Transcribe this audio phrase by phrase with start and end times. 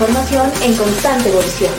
[0.00, 1.74] información en constante evolución.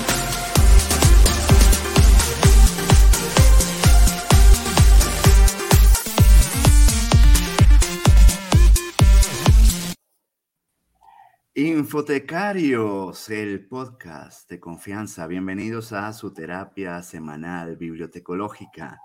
[11.56, 15.26] Infotecarios, el podcast de confianza.
[15.26, 19.02] Bienvenidos a su terapia semanal bibliotecológica.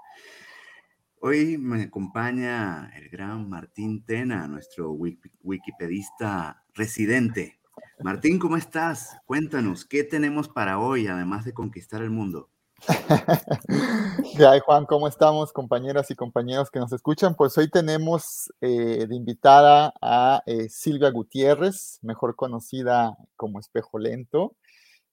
[1.20, 7.55] Hoy me acompaña el gran Martín Tena, nuestro wikipedista residente.
[8.00, 9.16] Martín, ¿cómo estás?
[9.26, 12.50] Cuéntanos, ¿qué tenemos para hoy, además de conquistar el mundo?
[14.38, 17.34] Ya, Juan, ¿cómo estamos, compañeras y compañeros que nos escuchan?
[17.36, 24.54] Pues hoy tenemos eh, de invitada a eh, Silvia Gutiérrez, mejor conocida como Espejo Lento.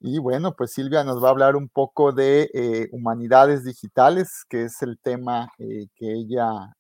[0.06, 4.64] Y bueno, pues Silvia nos va a hablar un poco de eh, humanidades digitales, que
[4.66, 6.76] es el tema que ella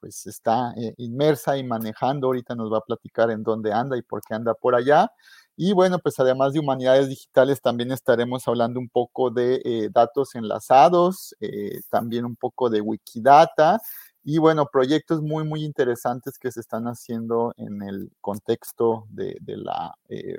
[0.00, 2.28] pues está inmersa y manejando.
[2.28, 5.10] Ahorita nos va a platicar en dónde anda y por qué anda por allá.
[5.56, 10.34] Y bueno, pues además de humanidades digitales, también estaremos hablando un poco de eh, datos
[10.34, 13.78] enlazados, eh, también un poco de Wikidata
[14.24, 19.94] y bueno, proyectos muy, muy interesantes que se están haciendo en el contexto de, la,
[20.08, 20.38] eh,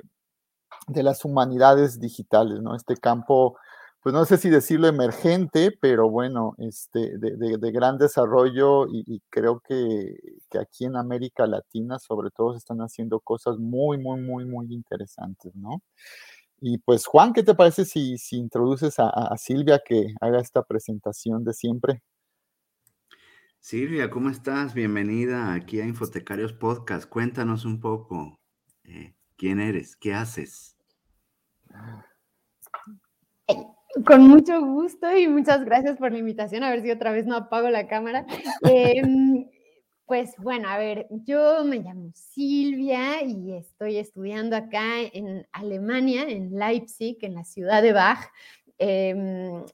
[0.88, 2.74] de las humanidades digitales, ¿no?
[2.76, 3.56] Este campo
[4.04, 10.14] pues no sé si decirlo emergente, pero bueno, este, de, gran desarrollo y, creo que,
[10.60, 15.54] aquí en América Latina sobre todo se están haciendo cosas muy, muy, muy, muy interesantes,
[15.56, 15.80] ¿no?
[16.60, 21.42] Y pues Juan, ¿qué te parece si, si introduces a, Silvia que haga esta presentación
[21.42, 22.02] de siempre?
[23.58, 24.74] Silvia, ¿cómo estás?
[24.74, 27.08] Bienvenida aquí a Infotecarios Podcast.
[27.08, 28.38] Cuéntanos un poco
[28.84, 30.73] eh, quién eres, qué haces.
[34.06, 36.64] Con mucho gusto y muchas gracias por la invitación.
[36.64, 38.26] A ver si otra vez no apago la cámara.
[38.62, 39.46] Em,
[40.06, 46.58] pues bueno, a ver, yo me llamo Silvia y estoy estudiando acá en Alemania, en
[46.58, 48.30] Leipzig, en la ciudad de Bach,
[48.78, 49.64] em,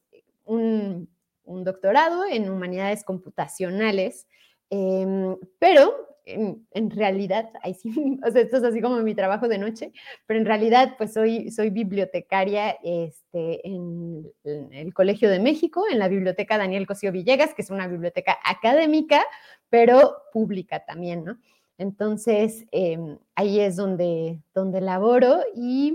[0.44, 1.08] un,
[1.44, 4.28] doctorado en humanidades computacionales,
[4.70, 9.58] em, pero en, realidad, ahí sí, o sea, esto es así como mi trabajo de
[9.58, 9.92] noche,
[10.26, 16.08] pero en realidad pues soy, soy bibliotecaria este, en, el Colegio de México, en la
[16.08, 19.22] Biblioteca Daniel Cosío Villegas, que es una biblioteca académica,
[19.68, 21.38] pero pública también, ¿no?
[21.78, 25.94] Entonces, em, ahí es donde, donde laboro y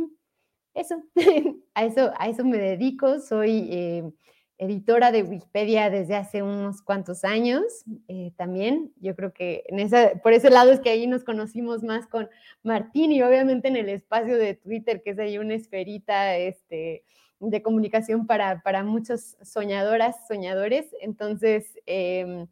[0.73, 1.01] eso,
[1.75, 3.67] a eso, a eso me dedico, soy...
[3.71, 4.11] Em,
[4.57, 7.63] editora de Wikipedia desde hace unos cuantos años
[8.07, 8.93] eh, también.
[9.01, 12.29] Yo creo que en esa, por ese lado es que ahí nos conocimos más con
[12.63, 17.03] Martín y obviamente en el espacio de Twitter, que es ahí una esferita este,
[17.39, 20.87] de comunicación para, para muchos soñadoras, soñadores.
[21.01, 22.47] Entonces, em,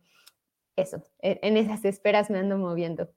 [0.76, 3.10] eso, en esas esferas me ando moviendo.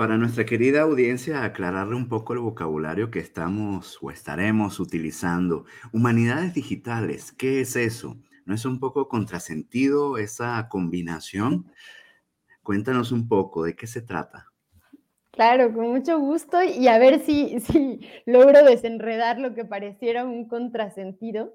[0.00, 5.66] Para nuestra querida audiencia, aclararle un poco el vocabulario que estamos o estaremos utilizando.
[5.92, 8.16] Humanidades digitales, ¿qué es eso?
[8.46, 11.70] ¿No es un poco contrasentido esa combinación?
[12.62, 14.46] Cuéntanos un poco de qué se trata.
[15.32, 20.48] Claro, con mucho gusto y a ver si, si logro desenredar lo que pareciera un
[20.48, 21.54] contrasentido.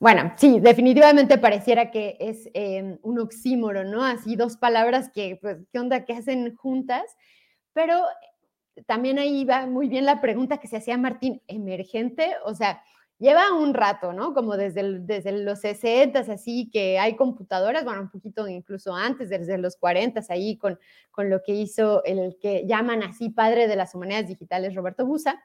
[0.00, 4.02] Bueno, sí, definitivamente pareciera que es eh, un oxímoro, ¿no?
[4.02, 6.04] Así dos palabras que, pues, ¿qué onda?
[6.04, 7.04] que hacen juntas?
[7.76, 8.04] Pero
[8.86, 12.82] también ahí va muy bien la pregunta que se hacía Martín, emergente, o sea,
[13.18, 14.32] lleva un rato, ¿no?
[14.32, 19.58] Como desde, desde los 60, así que hay computadoras, bueno, un poquito incluso antes, desde
[19.58, 20.78] los 40, ahí con,
[21.10, 25.38] con lo que hizo el que llaman así padre de las humanidades digitales, Roberto Busa,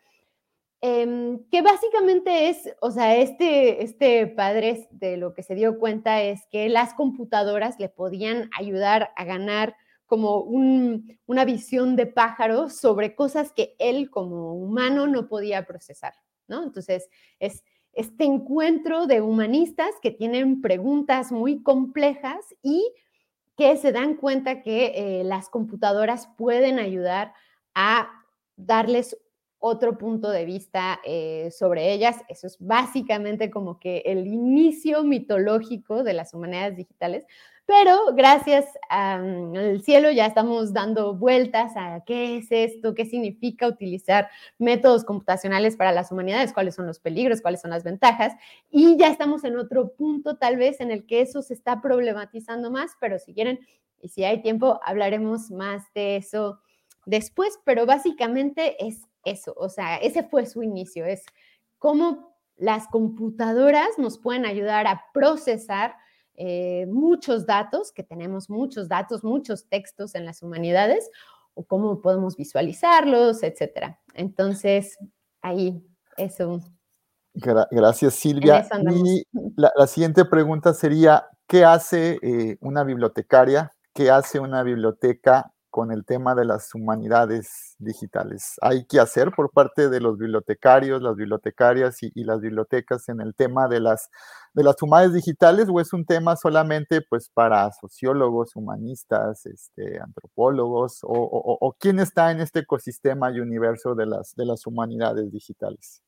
[0.80, 6.22] em, que básicamente es, o sea, este, este padre de lo que se dio cuenta
[6.22, 9.76] es que las computadoras le podían ayudar a ganar
[10.12, 16.16] como una visión de pájaro sobre cosas que él como humano no podía procesar,
[16.50, 16.64] ¿no?
[16.64, 17.08] Entonces,
[17.40, 17.64] es
[17.94, 22.94] este encuentro de humanistas que tienen preguntas muy complejas y
[23.56, 27.34] que se dan cuenta que eh, las computadoras pueden ayudar
[27.74, 28.10] a
[28.58, 29.18] darles
[29.60, 32.18] otro punto de vista eh, sobre ellas.
[32.28, 37.26] Eso es básicamente como que el inicio mitológico de las humanidades digitales,
[37.66, 44.30] pero gracias al cielo ya estamos dando vueltas a qué es esto, qué significa utilizar
[44.58, 48.34] métodos computacionales para las humanidades, cuáles son los peligros, cuáles son las ventajas.
[48.70, 52.72] Y ya estamos en otro punto tal vez en el que eso se está problematizando
[52.72, 53.60] más, pero si quieren
[54.02, 56.60] y si hay tiempo, hablaremos más de eso
[57.06, 61.24] después, pero básicamente es eso, o sea, ese fue su inicio, es
[61.78, 65.96] cómo las computadoras nos pueden ayudar a procesar
[66.36, 71.10] eh, muchos datos, que tenemos muchos datos, muchos textos en las humanidades,
[71.54, 74.00] o cómo podemos visualizarlos, etcétera.
[74.14, 74.98] Entonces,
[75.42, 75.84] ahí,
[76.18, 76.62] eso.
[77.34, 78.68] gracias, Silvia.
[78.92, 79.24] Y
[79.56, 83.72] la, siguiente pregunta sería, ¿qué hace eh, una bibliotecaria?
[83.94, 88.56] ¿Qué hace una biblioteca con el tema de las humanidades digitales.
[88.62, 93.34] Hay que hacer por parte de los bibliotecarios, las bibliotecarias y, las bibliotecas en el
[93.34, 94.10] tema de las,
[94.54, 101.00] de las humanidades digitales o es un tema solamente pues para sociólogos, humanistas, este, antropólogos
[101.04, 106.04] o, quién está en este ecosistema y universo de las, de las humanidades digitales.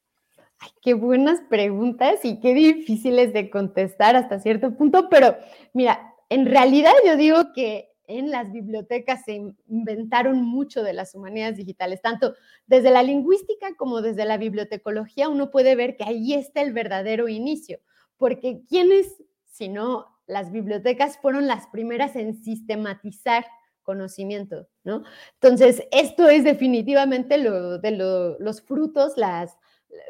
[0.59, 5.35] Ay, qué buenas preguntas y qué difíciles de contestar hasta cierto punto, pero
[5.73, 11.57] mira, en realidad yo digo que en las bibliotecas se inventaron mucho de las humanidades
[11.57, 12.35] digitales, tanto
[12.67, 17.27] desde la lingüística como desde la bibliotecología, uno puede ver que ahí está el verdadero
[17.27, 17.79] inicio,
[18.17, 23.45] porque ¿quiénes, si no las bibliotecas, fueron las primeras en sistematizar
[23.83, 25.03] conocimiento, ¿no?
[25.33, 29.57] Entonces, esto es definitivamente lo de los frutos, las,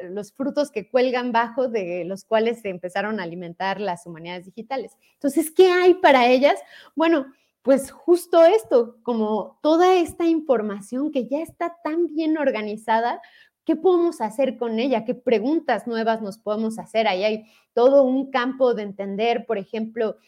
[0.02, 4.96] los frutos que cuelgan bajo de los cuales se empezaron a alimentar las humanidades digitales.
[5.14, 6.60] Entonces, ¿qué hay para ellas?
[6.94, 7.26] Bueno,
[7.64, 13.22] pues justo esto, como toda esta información que ya está tan bien organizada,
[13.64, 15.06] ¿qué podemos hacer con ella?
[15.06, 17.08] ¿Qué preguntas nuevas nos podemos hacer?
[17.08, 20.18] Ahí hay todo un campo de entender, por ejemplo,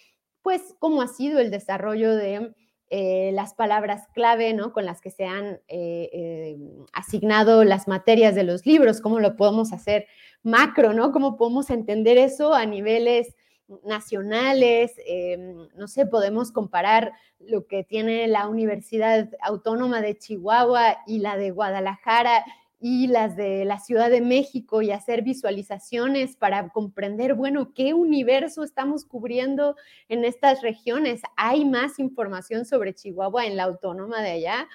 [0.41, 2.55] pues cómo ha sido el desarrollo de
[2.89, 4.73] eh, las palabras clave, ¿no?
[4.73, 6.59] Con las que se han eh, eh,
[6.95, 10.07] asignado las materias de los libros, cómo lo podemos hacer
[10.43, 11.13] macro, ¿no?
[11.13, 13.37] ¿Cómo podemos entender eso a niveles
[13.85, 21.19] nacionales, em, no sé, podemos comparar lo que tiene la Universidad Autónoma de Chihuahua y
[21.19, 22.45] la de Guadalajara
[22.79, 28.63] y las de la Ciudad de México y hacer visualizaciones para comprender, bueno, qué universo
[28.63, 29.77] estamos cubriendo
[30.09, 31.23] en estas regiones.
[31.37, 34.69] Hay más información sobre Chihuahua en la autónoma de allá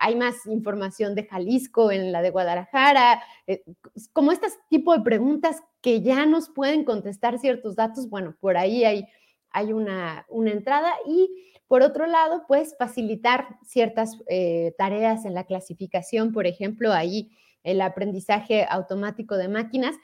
[0.00, 3.64] hay más información de Jalisco en la de Guadalajara, eh,
[4.12, 8.84] como este tipo de preguntas que ya nos pueden contestar ciertos datos, bueno, por ahí
[8.84, 9.06] hay,
[9.50, 11.30] hay una, entrada y
[11.68, 17.30] por otro lado, pues facilitar ciertas eh, tareas en la clasificación, por ejemplo, ahí
[17.62, 19.96] el aprendizaje automático de máquinas,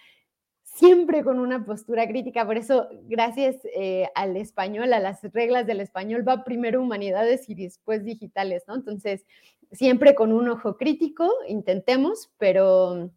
[0.63, 2.47] siempre con una postura crítica.
[2.47, 7.55] Por eso, gracias eh, al español, a las reglas del español, va primero humanidades y
[7.55, 8.75] después digitales, ¿no?
[8.75, 9.27] Entonces,
[9.73, 13.11] siempre con un ojo crítico, intentemos, pero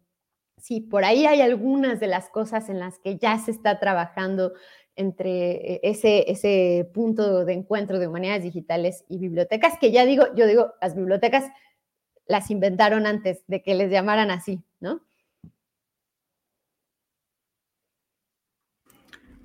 [0.56, 4.52] sí, por ahí hay algunas de las cosas en las que ya se está trabajando
[4.96, 10.26] entre eh, ese, ese punto de encuentro de humanidades digitales y bibliotecas, que ya digo,
[10.36, 11.44] yo digo, las bibliotecas
[12.26, 15.02] las inventaron antes de que les llamaran así, ¿no?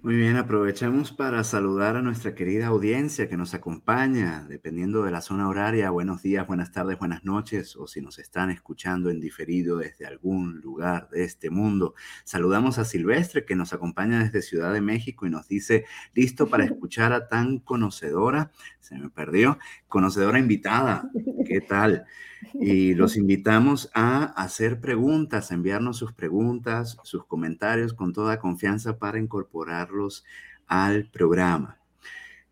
[0.01, 5.19] Muy bien, aprovechamos para saludar a nuestra querida audiencia que nos acompaña, dependiendo de la
[5.19, 5.89] zona horaria.
[5.89, 10.61] Buenos días, buenas tardes, buenas noches, o si nos están escuchando en diferido desde algún
[10.61, 11.95] lugar de este mundo.
[12.23, 16.63] Saludamos a Silvestre que nos acompaña desde Ciudad de México y nos dice, listo para
[16.63, 19.59] escuchar a tan conocedora, se me perdió,
[19.89, 21.09] conocedora invitada.
[21.45, 22.05] ¿Qué tal?
[22.53, 28.97] Y los invitamos a hacer preguntas, a enviarnos sus preguntas, sus comentarios con toda confianza
[28.97, 30.23] para incorporarlos
[30.67, 31.79] al programa.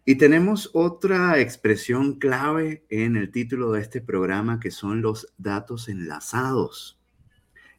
[0.09, 5.89] Y tenemos otra expresión clave en el título de este programa que son los datos
[5.89, 6.97] enlazados,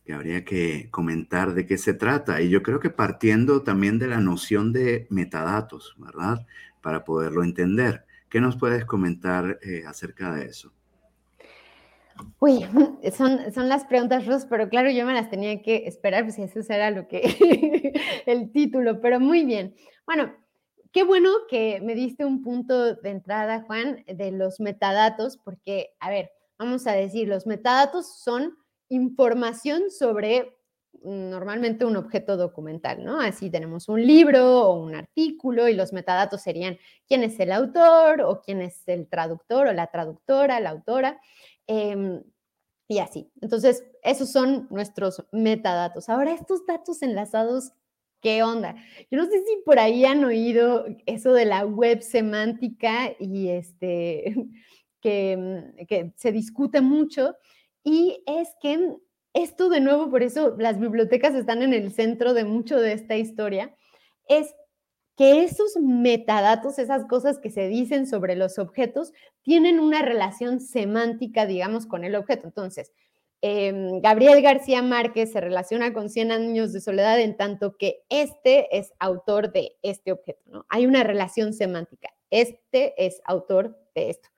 [0.04, 2.42] que habría que comentar de qué se trata.
[2.42, 6.46] Y yo creo que partiendo también de la noción de metadatos, ¿verdad?
[6.82, 8.04] Para poderlo entender.
[8.28, 10.70] ¿Qué nos puedes comentar eh, acerca de eso?
[12.40, 12.64] Uy,
[13.16, 16.60] son, son las preguntas, Ros, pero claro, yo me las tenía que esperar, pues eso
[16.72, 17.92] era lo que,
[18.26, 19.74] el título, pero muy bien.
[20.06, 20.34] Bueno,
[20.92, 26.10] qué bueno que me diste un punto de entrada, Juan, de los metadatos, porque, a
[26.10, 28.56] ver, vamos a decir, los metadatos son
[28.88, 30.58] información sobre
[31.02, 33.20] normalmente un objeto documental, ¿no?
[33.20, 38.22] Así tenemos un libro o un artículo y los metadatos serían quién es el autor
[38.22, 41.20] o quién es el traductor o la traductora, la autora.
[41.68, 42.22] Em,
[42.88, 43.30] y así.
[43.42, 46.08] Entonces, esos son nuestros metadatos.
[46.08, 47.72] Ahora, estos datos enlazados,
[48.22, 48.74] ¿qué onda?
[49.10, 54.34] Yo no sé si por ahí han oído eso de la web semántica y este,
[55.02, 57.36] que, que se discute mucho.
[57.84, 58.96] Y es que
[59.34, 63.16] esto de nuevo, por eso las bibliotecas están en el centro de mucho de esta
[63.16, 63.74] historia,
[64.28, 64.54] es
[65.18, 71.44] que esos metadatos, esas cosas que se dicen sobre los objetos, tienen una relación semántica,
[71.44, 72.46] digamos, con el objeto.
[72.46, 72.92] Entonces,
[73.40, 78.78] em, Gabriel García Márquez se relaciona con 100 años de soledad en tanto que este
[78.78, 80.66] es autor de este objeto, ¿no?
[80.68, 82.10] Hay una relación semántica.
[82.30, 84.28] Este es autor de esto.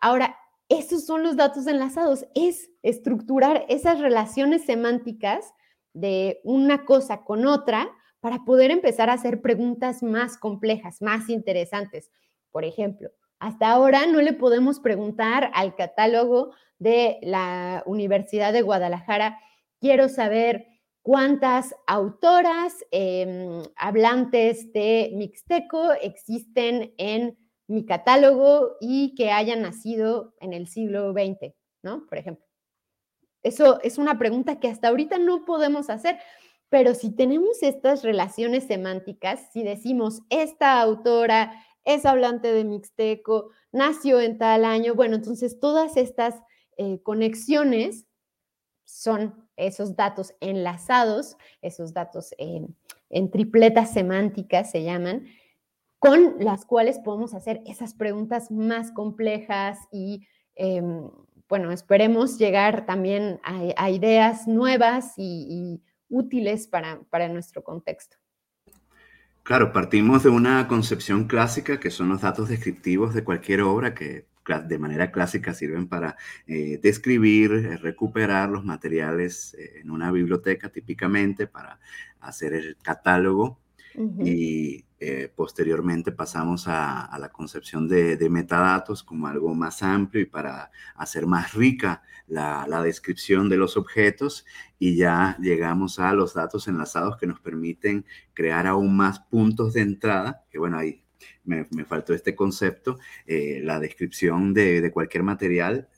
[0.00, 0.36] Ahora,
[0.68, 5.54] esos son los datos enlazados, es estructurar esas relaciones semánticas
[5.92, 12.10] de una cosa con otra para poder empezar a hacer preguntas más complejas, más interesantes.
[12.50, 19.38] Por ejemplo, hasta ahora no le podemos preguntar al catálogo de la Universidad de Guadalajara,
[19.80, 20.66] quiero saber
[21.02, 30.52] cuántas autoras em, hablantes de mixteco existen en mi catálogo y que hayan nacido en
[30.52, 32.06] el siglo XX, ¿no?
[32.06, 32.44] Por ejemplo.
[33.42, 36.18] Eso es una pregunta que hasta ahorita no podemos hacer,
[36.70, 41.52] pero si tenemos estas relaciones semánticas, si decimos esta autora
[41.84, 46.36] es hablante de mixteco, nació en tal año, bueno, entonces todas estas
[46.76, 48.06] eh, conexiones
[48.84, 52.76] son esos datos enlazados, esos datos en,
[53.30, 55.26] tripletas semánticas se llaman,
[55.98, 61.10] con las cuales podemos hacer esas preguntas más complejas y, em,
[61.48, 68.16] bueno, esperemos llegar también a, ideas nuevas y, útiles para, para nuestro contexto.
[69.42, 74.26] Claro, partimos de una concepción clásica que son los datos descriptivos de cualquier obra que
[74.58, 80.70] de manera clásica sirven para eh, describir, eh, recuperar los materiales eh, en una biblioteca
[80.70, 81.78] típicamente para
[82.20, 83.60] hacer el catálogo
[84.24, 90.70] y eh, posteriormente pasamos a, la concepción de, metadatos como algo más amplio y para
[90.94, 94.44] hacer más rica la, descripción de los objetos
[94.78, 98.04] y ya llegamos a los datos enlazados que nos permiten
[98.34, 101.02] crear aún más puntos de entrada, que bueno, ahí
[101.44, 105.88] me, faltó este concepto, eh, la descripción de, de cualquier material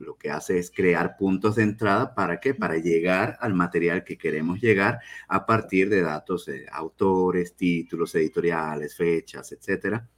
[0.00, 2.54] lo que hace es crear puntos de entrada para qué?
[2.54, 8.96] Para llegar al material que queremos llegar a partir de datos de autores, títulos editoriales,
[8.96, 10.08] fechas, etcétera.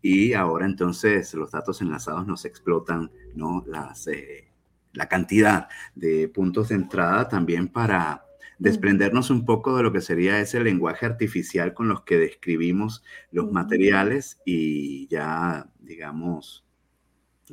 [0.00, 3.62] Y ahora entonces los datos enlazados nos explotan, ¿no?
[3.66, 4.48] Las, eh,
[4.92, 8.24] la cantidad de puntos de entrada también para
[8.58, 13.52] desprendernos un poco de lo que sería ese lenguaje artificial con los que describimos los
[13.52, 16.64] materiales y ya, digamos,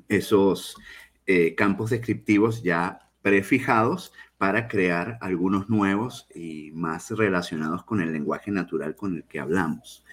[0.08, 0.78] esos
[1.26, 8.52] eh, campos descriptivos ya prefijados para crear algunos nuevos y más relacionados con el lenguaje
[8.52, 10.04] natural con el que hablamos.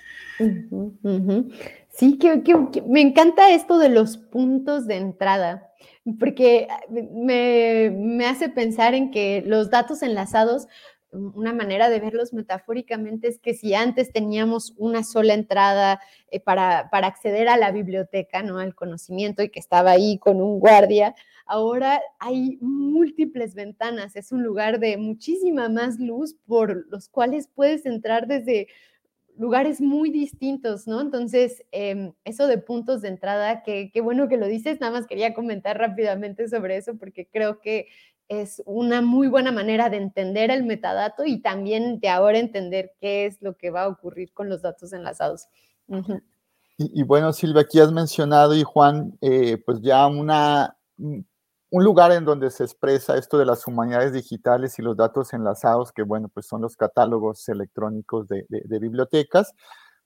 [1.88, 2.40] Sí, que,
[2.86, 5.72] me encanta esto de los puntos de entrada,
[6.18, 10.68] porque me, me hace pensar en que los datos enlazados
[11.12, 16.00] una manera de verlos metafóricamente es que si antes teníamos una sola entrada
[16.30, 18.58] eh, para, para, acceder a la biblioteca, ¿no?
[18.58, 21.14] al conocimiento y que estaba ahí con un guardia,
[21.46, 27.86] ahora hay múltiples ventanas, es un lugar de muchísima más luz por los cuales puedes
[27.86, 28.68] entrar desde
[29.36, 31.00] lugares muy distintos, ¿no?
[31.00, 35.32] Entonces, em, eso de puntos de entrada, qué bueno que lo dices, nada más quería
[35.34, 37.88] comentar rápidamente sobre eso porque creo que
[38.30, 43.26] es una muy buena manera de entender el metadato y también de ahora entender qué
[43.26, 45.48] es lo que va a ocurrir con los datos enlazados.
[46.78, 52.24] y, bueno, Silvia, aquí has mencionado y Juan, eh, pues ya una, un lugar en
[52.24, 56.46] donde se expresa esto de las humanidades digitales y los datos enlazados, que bueno, pues
[56.46, 59.52] son los catálogos electrónicos de, de bibliotecas.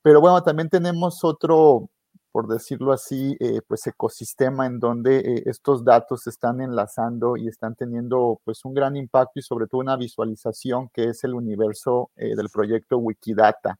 [0.01, 1.91] Pero bueno, también tenemos otro,
[2.35, 7.47] por decirlo así, eh, pues ecosistema en donde eh, estos datos se están enlazando y
[7.47, 12.11] están teniendo pues un gran impacto y sobre todo una visualización que es el universo
[12.17, 13.79] eh, del proyecto Wikidata.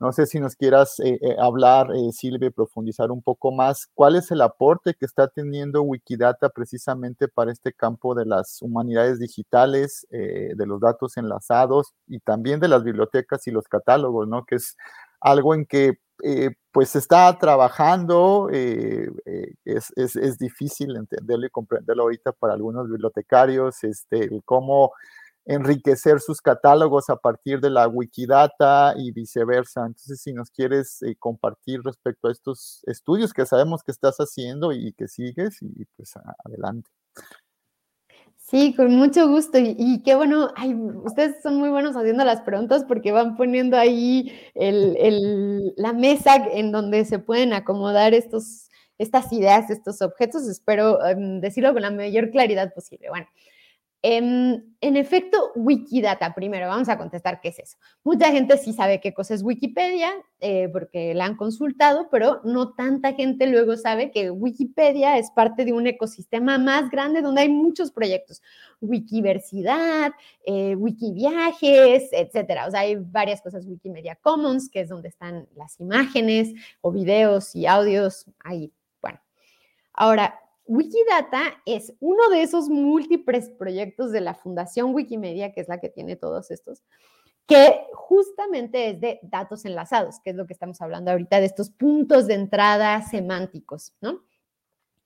[0.00, 0.96] No sé si nos quieras
[1.38, 3.86] hablar, Silvia, profundizar un poco más.
[3.94, 9.20] ¿Cuál es el aporte que está teniendo Wikidata precisamente para este campo de las humanidades
[9.20, 14.44] digitales, de los datos enlazados y también de las bibliotecas y los catálogos, ¿no?
[14.44, 14.76] Que es
[15.20, 21.50] algo en que eh, pues está trabajando, eh, eh, es, es, es, difícil entenderlo y
[21.50, 24.92] comprenderlo ahorita para algunos bibliotecarios, este, cómo
[25.46, 29.84] enriquecer sus catálogos a partir de la Wikidata y viceversa.
[29.84, 34.92] Entonces, si nos quieres compartir respecto a estos estudios que sabemos que estás haciendo y
[34.92, 36.12] que sigues, y pues
[36.44, 36.88] adelante.
[38.52, 39.56] Sí, con mucho gusto.
[39.58, 44.30] Y, qué bueno, ay, ustedes son muy buenos haciendo las preguntas porque van poniendo ahí
[44.54, 48.68] la mesa en donde se pueden acomodar estos,
[48.98, 50.46] estas ideas, estos objetos.
[50.48, 53.08] Espero em, decirlo con la mayor claridad posible.
[53.08, 53.26] Bueno,
[54.04, 57.76] en, efecto, Wikidata, primero vamos a contestar qué es eso.
[58.02, 62.72] Mucha gente sí sabe qué cosa es Wikipedia eh, porque la han consultado, pero no
[62.74, 67.48] tanta gente luego sabe que Wikipedia es parte de un ecosistema más grande donde hay
[67.48, 68.42] muchos proyectos.
[68.80, 70.10] Wikiversidad,
[70.44, 72.66] eh, Wikiviajes, etcétera.
[72.66, 73.66] O sea, hay varias cosas.
[73.66, 78.72] Wikimedia Commons, que es donde están las imágenes o videos y audios ahí.
[79.00, 79.20] Bueno,
[79.92, 85.80] ahora, Wikidata es uno de esos múltiples proyectos de la Fundación Wikimedia, que es la
[85.80, 86.82] que tiene todos estos,
[87.46, 91.70] que justamente es de datos enlazados, que es lo que estamos hablando ahorita, de estos
[91.70, 94.22] puntos de entrada semánticos, ¿no?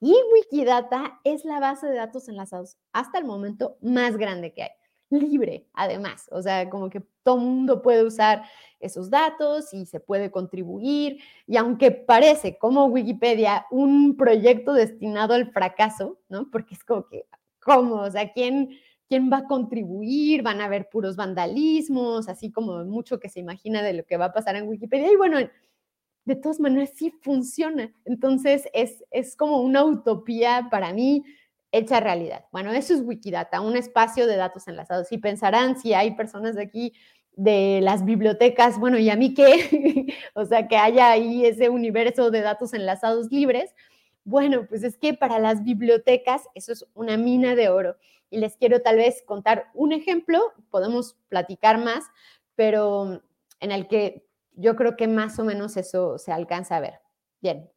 [0.01, 4.71] Y Wikidata es la base de datos enlazados hasta el momento más grande que hay,
[5.11, 8.43] libre además, o sea, como que todo mundo puede usar
[8.81, 11.19] esos datos y se puede contribuir.
[11.47, 16.51] Y aunque parece como Wikipedia un proyecto destinado al fracaso, ¿no?
[16.51, 17.27] Porque es como que,
[17.61, 17.97] ¿cómo?
[17.97, 18.71] O sea, ¿quién,
[19.09, 20.43] quién va a contribuir?
[20.43, 24.27] Van a haber puros vandalismos, así como mucho que se imagina de lo que va
[24.27, 25.11] a pasar en Wikipedia.
[25.11, 27.93] Y bueno, de todas maneras sí funciona.
[28.05, 31.25] Entonces es, es como una utopía para mí
[31.73, 32.45] hecha realidad.
[32.53, 35.13] Bueno, eso es Wikidata, un espacio de datos enlazados.
[35.13, 36.93] Y pensarán si hay personas de aquí
[37.33, 40.07] de las bibliotecas, bueno, ¿y a mí qué?
[40.35, 43.75] o sea, que haya ahí ese universo de datos enlazados libres.
[44.25, 47.97] Bueno, pues es que para las bibliotecas eso es una mina de oro.
[48.31, 52.05] Y les quiero tal vez contar un ejemplo, podemos platicar más,
[52.57, 53.23] pero
[53.61, 57.01] en el que yo creo que más o menos eso se alcanza a ver.
[57.41, 57.71] Bien.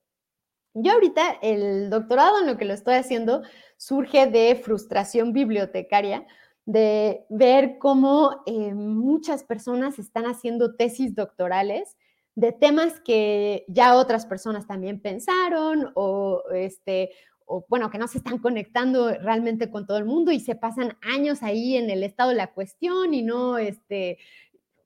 [0.74, 3.42] Yo ahorita el doctorado en lo que lo estoy haciendo
[3.78, 6.26] surge de frustración bibliotecaria,
[6.66, 11.98] de ver cómo eh, muchas personas están haciendo tesis doctorales
[12.36, 17.10] de temas que ya otras personas también pensaron o, este,
[17.46, 20.98] o bueno, que no se están conectando realmente con todo el mundo y se pasan
[21.02, 24.20] años ahí en el estado de la cuestión y no, este,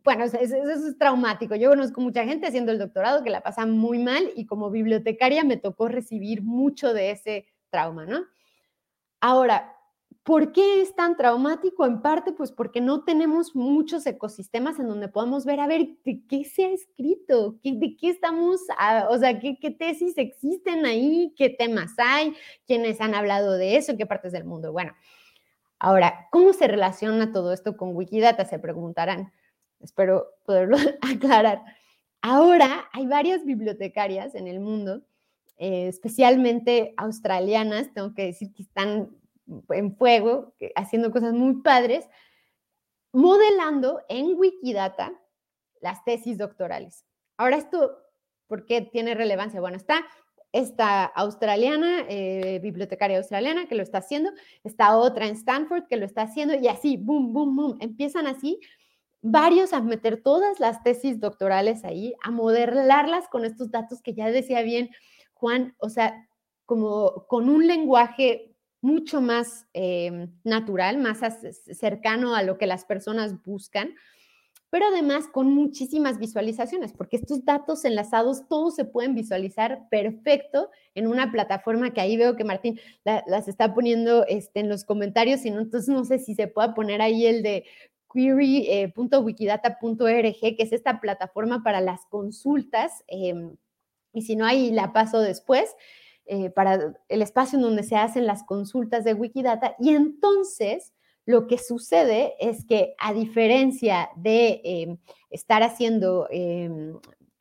[0.03, 1.55] bueno, eso, eso, es traumático.
[1.55, 5.43] Yo conozco mucha gente haciendo el doctorado que la pasa muy mal y como bibliotecaria
[5.43, 8.25] me tocó recibir mucho de ese trauma, ¿no?
[9.21, 9.73] Ahora,
[10.23, 11.85] ¿Por qué es tan traumático?
[11.85, 16.21] En parte, pues porque no tenemos muchos ecosistemas en donde podamos ver, a ver, ¿de
[16.29, 17.59] qué se ha escrito?
[17.61, 18.61] ¿De qué estamos,
[19.09, 21.33] o sea, ¿qué, qué tesis existen ahí?
[21.35, 22.33] ¿Qué temas hay?
[22.65, 23.97] ¿Quiénes han hablado de eso?
[23.97, 24.71] ¿Qué partes del mundo?
[24.71, 24.93] Bueno,
[25.77, 28.45] ahora, ¿cómo se relaciona todo esto con Wikidata?
[28.45, 29.33] Se preguntarán.
[29.83, 31.61] Espero poderlo aclarar.
[32.21, 35.01] Ahora hay varias bibliotecarias en el mundo,
[35.57, 39.09] eh, especialmente australianas, tengo que decir que están
[39.69, 42.07] en fuego, haciendo cosas muy padres,
[43.11, 45.13] modelando en Wikidata
[45.81, 47.05] las tesis doctorales.
[47.37, 47.97] Ahora esto,
[48.47, 49.59] ¿por qué tiene relevancia?
[49.59, 50.05] Bueno, está
[50.53, 54.31] esta australiana, eh, bibliotecaria australiana que lo está haciendo,
[54.63, 58.59] está otra en Stanford que lo está haciendo y así, boom, boom, boom, empiezan así
[59.23, 64.29] varios a meter todas las tesis doctorales ahí, a modelarlas con estos datos que ya
[64.29, 64.89] decía bien
[65.33, 66.27] Juan, o sea,
[66.65, 71.19] como con un lenguaje mucho más em, natural, más
[71.71, 73.95] cercano a lo que las personas buscan,
[74.69, 81.07] pero además con muchísimas visualizaciones, porque estos datos enlazados todos se pueden visualizar perfecto en
[81.07, 85.49] una plataforma que ahí veo que Martín las está poniendo este, en los comentarios, y
[85.49, 87.65] entonces no sé si se pueda poner ahí el de
[88.13, 93.57] query.wikidata.org, que es esta plataforma para las consultas, em,
[94.13, 95.75] y si no, ahí la paso después.
[96.25, 99.75] Eh, para el espacio en donde se hacen las consultas de Wikidata.
[99.77, 100.93] Y entonces
[101.25, 104.97] lo que sucede es que a diferencia de em,
[105.29, 106.97] estar haciendo, em,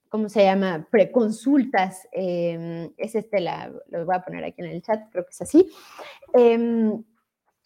[0.09, 0.89] ¿cómo se llama?
[0.91, 5.43] Preconsultas, es este, la, lo voy a poner aquí en el chat, creo que es
[5.43, 5.71] así.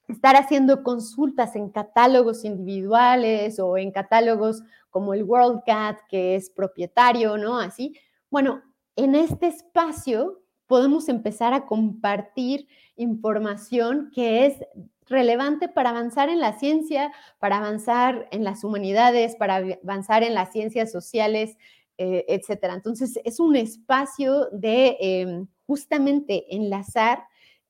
[0.09, 7.37] Estar haciendo consultas en catálogos individuales o en catálogos como el WorldCat, que es propietario,
[7.37, 7.59] ¿no?
[7.59, 7.95] Así.
[8.31, 8.63] Bueno,
[8.95, 12.67] en este espacio podemos empezar a compartir
[12.97, 14.57] información que es
[15.07, 20.51] relevante para avanzar en la ciencia, para avanzar en las humanidades, para avanzar en las
[20.53, 21.57] ciencias sociales,
[21.99, 22.75] eh, etcétera.
[22.75, 27.25] Entonces, es un espacio de em, justamente enlazar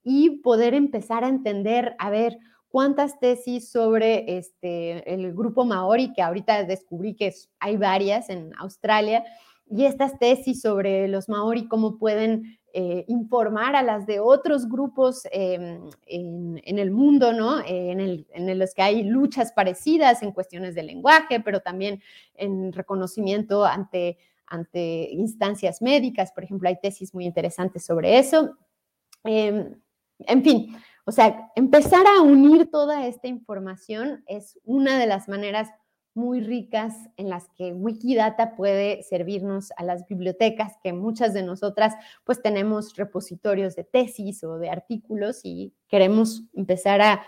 [0.09, 2.39] y poder empezar a entender, a ver,
[2.69, 9.25] cuántas tesis sobre este, el grupo Maori, que ahorita descubrí que hay varias en Australia,
[9.69, 15.23] y estas tesis sobre los Maori, cómo pueden eh, informar a las de otros grupos
[15.33, 17.59] em, en, el mundo, ¿no?
[17.67, 22.01] en, el, en, los que hay luchas parecidas en cuestiones de lenguaje, pero también
[22.37, 26.31] en reconocimiento ante, ante instancias médicas.
[26.31, 28.57] Por ejemplo, hay tesis muy interesantes sobre eso.
[30.21, 35.69] En fin, o sea, empezar a unir toda esta información es una de las maneras
[36.17, 41.95] muy ricas en las que Wikidata puede servirnos a las bibliotecas, que muchas de nosotras
[42.25, 47.23] pues tenemos repositorios de tesis o de artículos y queremos empezar a,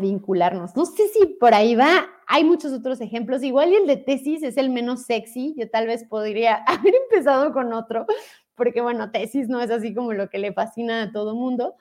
[0.00, 0.74] vincularnos.
[0.74, 4.42] No sé si por ahí va, hay muchos otros ejemplos, igual y el de tesis
[4.42, 8.06] es el menos sexy, yo tal vez podría haber empezado con otro,
[8.54, 11.74] porque bueno, tesis no es así como lo que le fascina a todo mundo,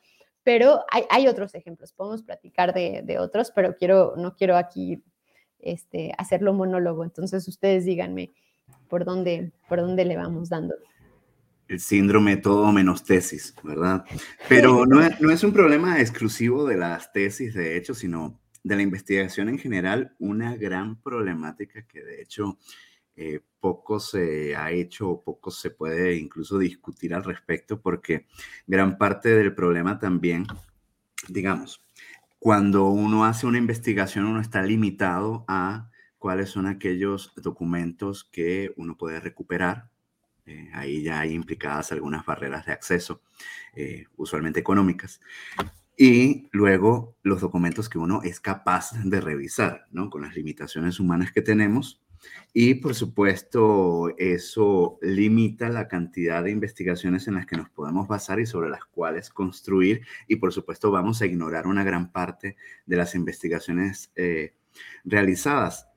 [0.44, 3.76] pero hay, otros ejemplos, podemos platicar de, otros, pero
[4.18, 5.04] no quiero aquí
[5.60, 8.32] este, hacerlo monólogo, entonces ustedes díganme
[8.88, 10.76] por dónde, por dónde le vamos dando.
[11.68, 14.04] El síndrome todo menos tesis, ¿verdad?
[14.50, 19.50] Pero no es un problema exclusivo de las tesis, de hecho, sino de la investigación
[19.50, 22.58] en general, una gran problemática que de hecho
[23.24, 28.26] eh, poco se ha hecho o poco se puede incluso discutir al respecto porque
[28.66, 30.48] gran parte del problema también,
[31.28, 31.86] digamos,
[32.40, 38.98] cuando uno hace una investigación uno está limitado a cuáles son aquellos documentos que uno
[38.98, 39.92] puede recuperar.
[40.48, 43.22] Eh, ahí ya hay implicadas algunas barreras de acceso,
[43.76, 45.22] eh, usualmente económicas.
[45.96, 50.10] Y luego los documentos que uno es capaz de revisar, ¿no?
[50.10, 52.01] Con las limitaciones humanas que tenemos,
[52.54, 58.40] y por supuesto, eso limita la cantidad de investigaciones en las que nos podemos basar
[58.42, 60.02] y sobre las cuales construir.
[60.28, 64.54] Y por supuesto, vamos a ignorar una gran parte de las investigaciones eh,
[65.06, 65.88] realizadas.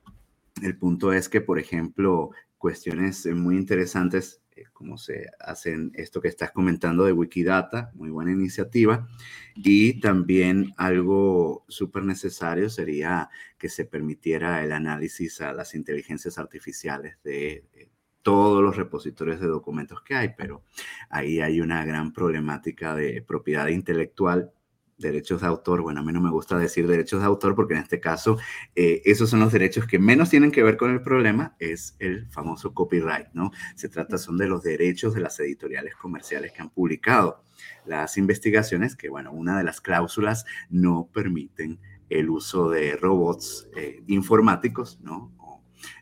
[0.63, 6.29] El punto es que, por ejemplo, cuestiones muy interesantes eh, como se hacen esto que
[6.29, 9.09] estás comentando de Wikidata, muy buena iniciativa.
[9.55, 17.19] Y también algo súper necesario sería que se permitiera el análisis a las inteligencias artificiales
[17.25, 17.90] de, de
[18.23, 20.64] todos los repositorios de documentos que hay, pero
[21.11, 24.53] ahí hay una gran problemática de propiedad intelectual
[24.99, 27.81] derechos de autor, bueno, a mí no me gusta decir derechos de autor porque en
[27.81, 28.39] este caso
[28.75, 32.29] eh, esos son los derechos que menos tienen que ver con el problema, es el
[32.31, 33.51] famoso copyright, ¿no?
[33.75, 37.43] Se trata son de los derechos de las editoriales comerciales que han publicado
[37.87, 44.03] las investigaciones, que bueno, una de las cláusulas no permiten el uso de robots eh,
[44.07, 45.33] informáticos, ¿no?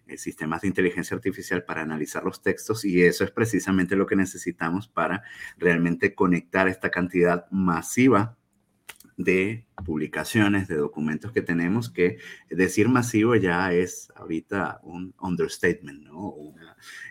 [0.06, 4.16] Eh, sistemas de inteligencia artificial para analizar los textos y eso es precisamente lo que
[4.16, 5.22] necesitamos para
[5.58, 8.36] realmente conectar esta cantidad masiva
[9.16, 12.18] de publicaciones, de documentos que tenemos, que
[12.50, 16.34] decir masivo ya es ahorita un understatement, ¿no?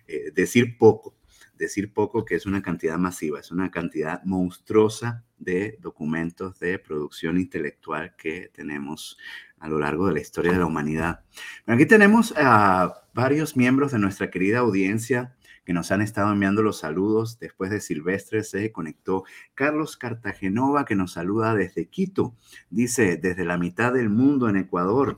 [0.08, 1.16] Eh, decir poco,
[1.56, 7.38] decir poco que es una cantidad masiva, es una cantidad monstruosa de documentos de producción
[7.38, 9.18] intelectual que tenemos
[9.60, 11.24] a lo largo de la historia de la humanidad.
[11.68, 15.36] aquí tenemos a varios miembros de nuestra querida audiencia
[15.66, 17.40] que nos han estado enviando los saludos.
[17.40, 22.36] Después de Silvestre se conectó Carlos Cartagenova, que nos saluda desde Quito.
[22.70, 25.18] Dice, desde la mitad del mundo en Ecuador.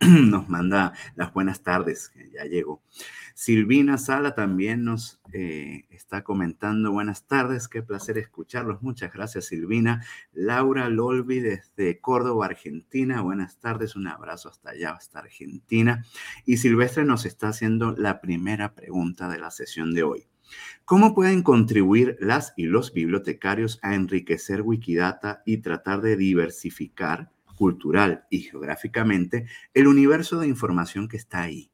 [0.08, 2.82] nos manda las buenas tardes, ya llegó.
[3.34, 8.82] Silvina Sala también nos eh, está comentando buenas tardes, qué placer escucharlos.
[8.82, 10.02] Muchas gracias Silvina.
[10.32, 13.20] Laura Lolvi desde Córdoba, Argentina.
[13.20, 16.02] Buenas tardes, un abrazo hasta allá, hasta Argentina.
[16.46, 20.26] Y Silvestre nos está haciendo la primera pregunta de la sesión de hoy.
[20.86, 27.30] ¿Cómo pueden contribuir las y los bibliotecarios a enriquecer Wikidata y tratar de diversificar
[27.60, 29.44] cultural y geográficamente
[29.74, 31.70] el universo de información que está ahí?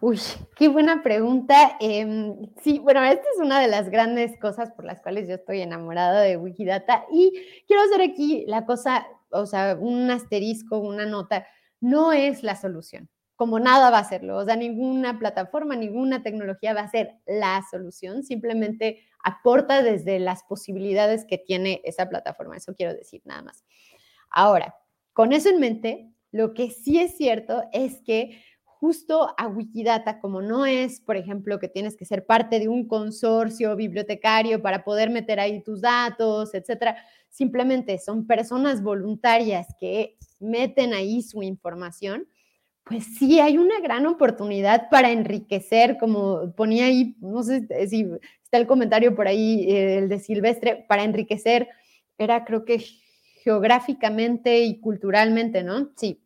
[0.00, 0.18] Uy,
[0.56, 1.76] qué buena pregunta.
[1.78, 5.60] Em, sí, bueno, esta es una de las grandes cosas por las cuales yo estoy
[5.60, 7.32] enamorada de Wikidata y
[7.68, 11.46] quiero hacer aquí la cosa, o sea, un asterisco, una nota,
[11.80, 16.74] no es la solución, como nada va a serlo, o sea, ninguna plataforma, ninguna tecnología
[16.74, 22.74] va a ser la solución, simplemente aporta desde las posibilidades que tiene esa plataforma, eso
[22.74, 23.64] quiero decir nada más.
[24.30, 24.74] Ahora,
[25.12, 30.40] con eso en mente, lo que sí es cierto es que justo a Wikidata, como
[30.40, 35.10] no es, por ejemplo, que tienes que ser parte de un consorcio bibliotecario para poder
[35.10, 36.96] meter ahí tus datos, etcétera,
[37.28, 42.28] simplemente son personas voluntarias que meten ahí su información,
[42.84, 48.06] pues sí hay una gran oportunidad para enriquecer, como ponía ahí, no sé si
[48.44, 51.68] está el comentario por ahí, eh, el de Silvestre, para enriquecer,
[52.16, 52.82] era creo que
[53.42, 55.90] geográficamente y culturalmente, ¿no?
[55.96, 56.22] Sí,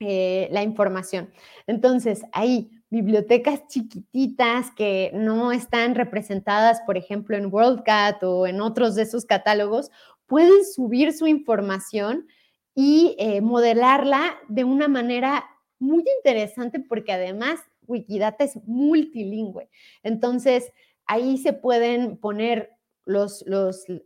[0.00, 1.30] eh, la información.
[1.66, 8.94] Entonces, hay bibliotecas chiquititas que no están representadas, por ejemplo, en WorldCat o en otros
[8.94, 9.90] de esos catálogos,
[10.26, 12.26] pueden subir su información
[12.74, 15.44] y eh, modelarla de una manera
[15.80, 19.68] muy interesante porque además Wikidata es multilingüe.
[20.02, 20.70] Entonces,
[21.06, 22.70] ahí se pueden poner
[23.04, 23.42] los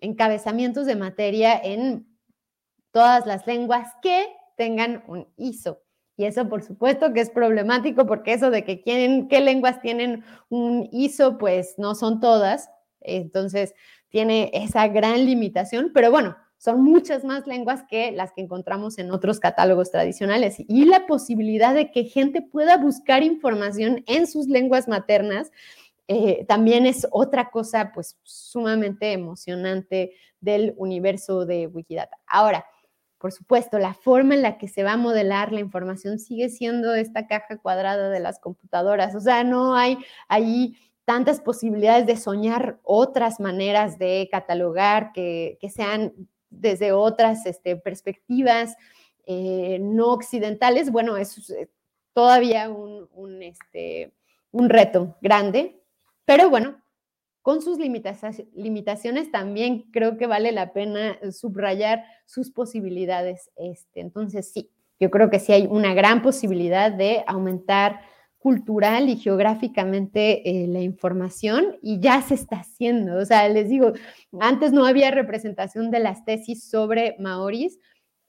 [0.01, 2.07] encabezamientos de materia en
[2.93, 5.83] todas las lenguas que tengan un ISO.
[6.17, 10.25] Y eso, por supuesto, que es problemático porque eso de que quieren, qué lenguas tienen
[10.51, 12.71] un ISO, pues no son todas.
[13.01, 13.75] Entonces,
[14.09, 19.11] tiene esa gran limitación, pero bueno, son muchas más lenguas que las que encontramos en
[19.11, 20.57] otros catálogos tradicionales.
[20.59, 25.51] Y la posibilidad de que gente pueda buscar información en sus lenguas maternas
[26.07, 32.19] eh, también es otra cosa pues sumamente emocionante del universo de Wikidata.
[32.27, 32.67] Ahora,
[33.23, 36.93] por supuesto, la forma en la que se va a modelar la información sigue siendo
[36.93, 39.15] esta caja cuadrada de las computadoras.
[39.15, 46.13] O sea, no hay ahí tantas posibilidades de soñar otras maneras de catalogar que, sean
[46.51, 48.75] desde otras este, perspectivas
[49.25, 50.91] eh, no occidentales.
[50.91, 51.69] Bueno, es eh,
[52.15, 52.75] todavía
[53.41, 54.13] este,
[54.51, 55.81] un reto grande,
[56.25, 56.82] pero bueno,
[57.43, 63.51] con sus limitaciones también creo que vale la pena subrayar sus posibilidades.
[63.57, 68.01] Este, entonces, sí, yo creo que sí hay una gran posibilidad de aumentar
[68.39, 73.17] cultural y geográficamente eh, la información y ya se está haciendo.
[73.17, 73.93] O sea, les digo,
[74.41, 77.79] antes no había representación de las tesis sobre maoris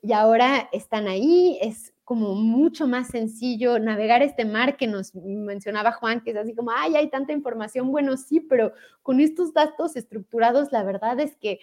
[0.01, 5.93] y ahora están ahí, es como mucho más sencillo navegar este mar que nos mencionaba
[5.93, 9.95] Juan, que es así como, ay, hay tanta información, bueno, sí, pero con estos datos
[9.95, 11.59] estructurados, la verdad es que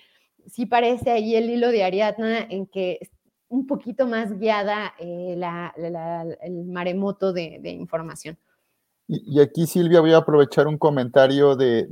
[0.46, 2.98] sí parece ahí el hilo de Ariadna en que
[3.48, 5.38] un poquito más guiada eh,
[6.42, 8.38] el maremoto de información.
[9.12, 11.88] Y, aquí, Silvia, voy a aprovechar un comentario de,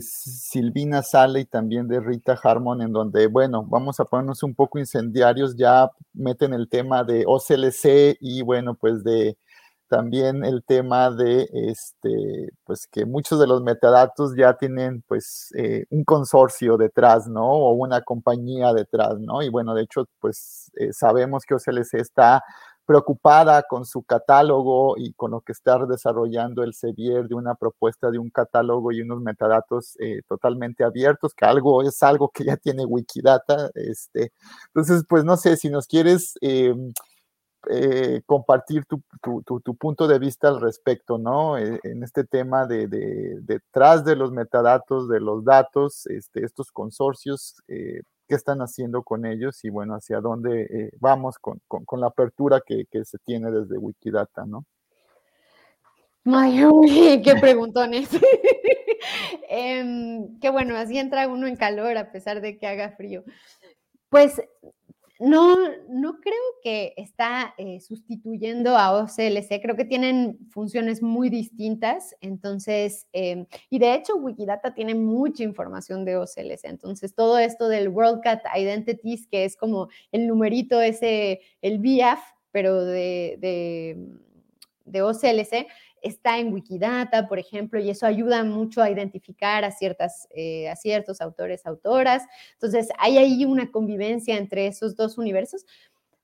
[0.00, 4.80] Silvina Sale y también de Rita Harmon, en donde, bueno, vamos a ponernos un poco
[4.80, 9.38] incendiarios, ya meten el tema de OCLC y, bueno, pues de
[9.86, 15.84] también el tema de, este, pues que muchos de los metadatos ya tienen, pues, eh,
[15.90, 17.46] un consorcio detrás, ¿no?
[17.48, 19.40] O una compañía detrás, ¿no?
[19.40, 22.42] Y, bueno, de hecho, pues, eh, sabemos que OCLC está
[22.86, 28.10] preocupada con su catálogo y con lo que está desarrollando el Sevier de una propuesta
[28.10, 32.56] de un catálogo y unos metadatos eh, totalmente abiertos, que algo es algo que ya
[32.56, 33.70] tiene Wikidata.
[33.74, 34.32] Este,
[34.68, 36.74] entonces, pues no sé, si nos quieres eh,
[37.68, 39.02] eh, compartir tu,
[39.78, 41.58] punto de vista al respecto, ¿no?
[41.58, 42.86] en este tema de,
[43.42, 47.56] detrás de los metadatos, de los datos, este, estos consorcios
[48.26, 51.60] qué están haciendo con ellos y bueno, hacia dónde eh, vamos con,
[51.98, 54.64] la apertura que, se tiene desde Wikidata, ¿no?
[56.24, 58.10] Ay, qué preguntones.
[59.48, 63.22] Em, qué bueno, así entra uno en calor a pesar de que haga frío.
[64.08, 64.42] Pues
[65.18, 65.56] no,
[65.88, 73.06] no creo que está eh, sustituyendo a OCLC, creo que tienen funciones muy distintas, entonces,
[73.12, 78.42] em, y de hecho Wikidata tiene mucha información de OCLC, entonces todo esto del WorldCat
[78.56, 82.20] Identities, que es como el numerito ese, el BIAF,
[82.52, 83.96] pero de, de,
[84.84, 85.66] de OCLC,
[86.02, 90.76] está en Wikidata, por ejemplo, y eso ayuda mucho a identificar a, ciertas, eh, a
[90.76, 92.24] ciertos autores, autoras.
[92.54, 95.64] Entonces, hay ahí una convivencia entre esos dos universos.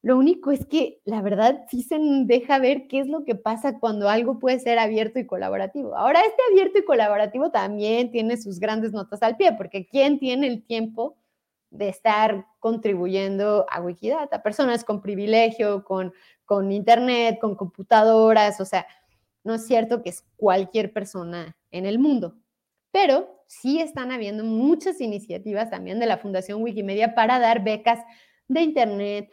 [0.02, 3.78] Lo único es que la verdad sí se deja ver qué es lo que pasa
[3.78, 5.96] cuando algo puede ser abierto y colaborativo.
[5.96, 10.48] Ahora, este abierto y colaborativo también tiene sus grandes notas al pie, porque ¿quién tiene
[10.48, 11.16] el tiempo
[11.70, 14.42] de estar contribuyendo a Wikidata?
[14.42, 16.12] Personas con privilegio, con,
[16.44, 18.84] con internet, con computadoras, o sea,
[19.44, 22.36] no es cierto que es cualquier persona en el mundo,
[22.90, 28.00] pero sí están habiendo muchas iniciativas también de la Fundación Wikimedia para dar becas
[28.48, 29.30] de Internet,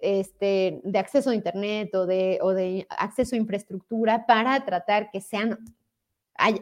[0.00, 5.20] este, de acceso a Internet o de, o de acceso a infraestructura para tratar que
[5.20, 5.58] sean,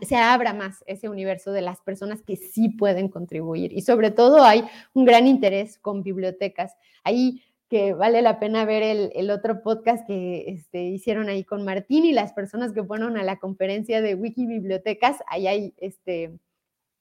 [0.03, 3.73] se abra más ese universo de las personas que sí pueden contribuir.
[3.73, 6.77] Y sobre todo hay un gran interés con bibliotecas.
[7.05, 8.83] Ahí que vale la pena ver
[9.15, 13.23] el, otro podcast que este, hicieron ahí con Martín y las personas que fueron a
[13.23, 15.21] la conferencia de Wiki Bibliotecas.
[15.27, 16.39] Ahí hay, este,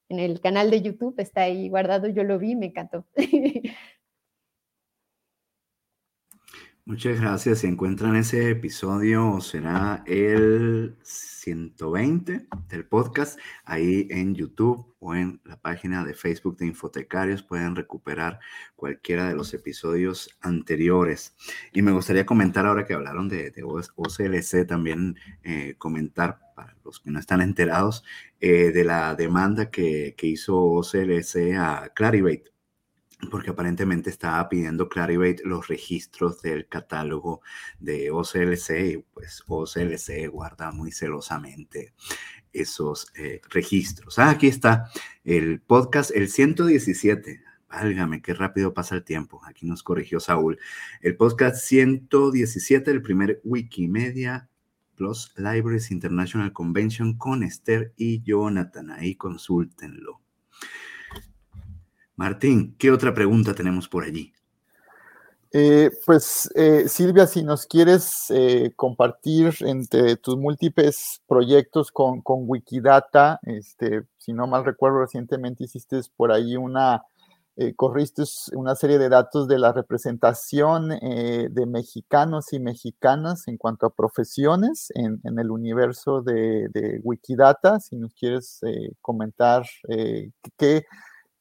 [0.08, 3.06] en el canal de YouTube, está ahí guardado, yo lo vi, me encantó.
[6.86, 7.60] Muchas gracias.
[7.60, 15.62] Si encuentran ese episodio, será el 120 del podcast, ahí en YouTube o en la
[15.62, 18.40] página de Facebook de Infotecarios pueden recuperar
[18.76, 21.36] cualquiera de los episodios anteriores.
[21.72, 27.12] Y me gustaría comentar ahora que hablaron de, OCLC, también eh, comentar para los que
[27.12, 28.04] no están enterados
[28.40, 32.52] eh, de la demanda que, que hizo OCLC a Clarivate
[33.30, 37.42] porque aparentemente estaba pidiendo Clarivate los registros del catálogo
[37.80, 41.94] de OCLC y pues OCLC guarda muy celosamente
[42.54, 44.20] esos eh, registros.
[44.20, 44.90] Ah, aquí está
[45.24, 47.42] el podcast, el 117.
[47.70, 49.42] Válgame, qué rápido pasa el tiempo.
[49.46, 50.60] Aquí nos corrigió Saúl.
[51.02, 54.50] El podcast 117, el primer Wikimedia
[54.96, 58.92] Plus Libraries International Convention con Esther y Jonathan.
[58.92, 60.21] Ahí consúltenlo.
[62.22, 64.32] Martín, ¿qué otra pregunta tenemos por allí?
[65.52, 73.40] Eh, pues eh, Silvia, si nos quieres eh, compartir entre tus múltiples proyectos con, Wikidata,
[73.42, 77.02] este, si no mal recuerdo, recientemente hiciste por ahí una,
[77.76, 78.22] corriste
[78.54, 84.92] una serie de datos de la representación de mexicanos y mexicanas en cuanto a profesiones
[84.94, 87.80] en, el universo de, Wikidata.
[87.80, 88.62] Si nos quieres
[89.02, 89.64] comentar
[90.58, 90.86] qué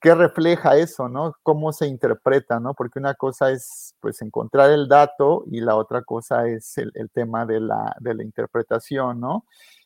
[0.00, 1.34] qué refleja eso, ¿no?
[1.42, 2.74] Cómo se interpreta, ¿no?
[2.74, 7.46] Porque una cosa es, pues, encontrar el dato y la otra cosa es el, tema
[7.46, 9.44] de la, de la, interpretación, ¿no?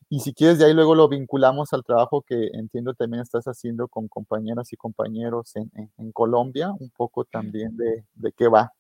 [0.09, 3.89] Y si quieres, de ahí luego lo vinculamos al trabajo que entiendo también estás haciendo
[3.89, 8.73] con compañeras y compañeros en, en, Colombia, un poco también de, de qué va.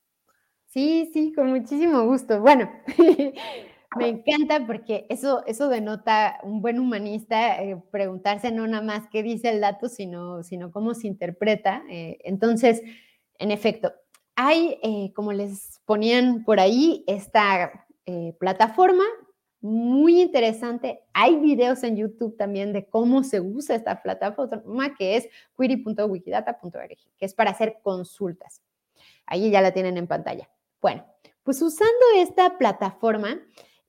[0.66, 2.40] Sí, sí, con muchísimo gusto.
[2.40, 2.70] Bueno,
[3.96, 9.22] Me encanta porque eso, eso denota un buen humanista, eh, preguntarse no nada más qué
[9.22, 11.82] dice el dato, sino, sino cómo se interpreta.
[11.88, 12.82] Eh, entonces,
[13.38, 13.92] en efecto,
[14.36, 17.86] hay, eh, como les ponían por ahí, esta
[18.38, 19.04] plataforma
[19.64, 21.00] muy interesante.
[21.14, 27.24] Hay videos en YouTube también de cómo se usa esta plataforma, que es query.wikidata.org, que
[27.24, 28.60] es para hacer consultas.
[29.24, 30.50] Ahí ya la tienen en pantalla.
[30.82, 31.06] Bueno,
[31.44, 33.40] pues usando esta plataforma,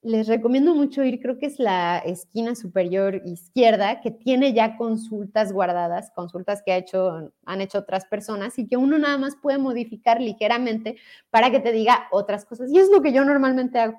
[0.06, 5.52] les recomiendo mucho ir, creo que es la esquina superior izquierda, que tiene ya consultas
[5.52, 9.58] guardadas, consultas que ha hecho, han hecho otras personas y que uno nada más puede
[9.58, 10.96] modificar ligeramente
[11.28, 12.70] para que te diga otras cosas.
[12.72, 13.96] Y es lo que yo normalmente hago.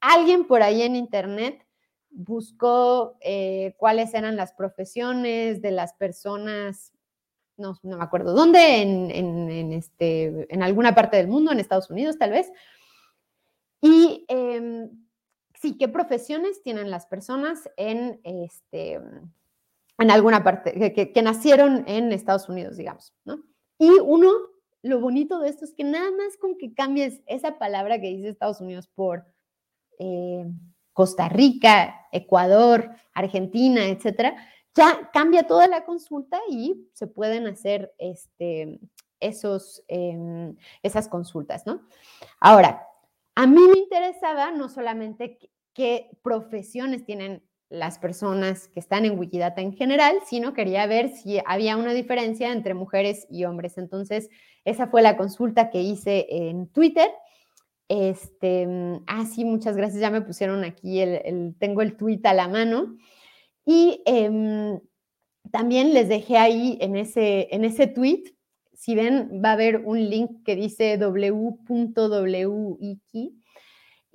[0.00, 1.64] Alguien por ahí en internet
[2.10, 6.92] buscó eh, cuáles eran las profesiones de las personas,
[7.56, 12.18] no, no me acuerdo dónde, en, este, en alguna parte del mundo, en Estados Unidos
[12.18, 12.50] tal vez.
[13.80, 15.03] Y em,
[15.64, 19.00] sí, qué profesiones tienen las personas en, este,
[19.98, 23.42] en alguna parte, que, nacieron en Estados Unidos, digamos, ¿no?
[23.78, 24.30] Y uno,
[24.82, 28.28] lo bonito de esto es que nada más con que cambies esa palabra que dice
[28.28, 29.24] Estados Unidos por
[29.98, 30.44] eh,
[30.92, 34.36] Costa Rica, Ecuador, Argentina, etcétera,
[34.74, 38.80] ya cambia toda la consulta y se pueden hacer este,
[39.18, 41.80] esos, em, esas consultas, ¿no?
[42.38, 42.86] Ahora,
[43.34, 45.38] a mí me interesaba no solamente
[45.74, 51.40] qué profesiones tienen las personas que están en Wikidata en general, sino quería ver si
[51.44, 53.76] había una diferencia entre mujeres y hombres.
[53.78, 54.30] Entonces,
[54.64, 57.08] esa fue la consulta que hice en Twitter.
[57.88, 58.66] Este,
[59.06, 60.00] ah, sí, muchas gracias.
[60.00, 62.96] Ya me pusieron aquí el, tengo el tweet a la mano.
[63.66, 64.78] Y em,
[65.50, 68.34] también les dejé ahí en ese, en ese tweet,
[68.72, 71.44] si ven, va a haber un link que dice w.wiki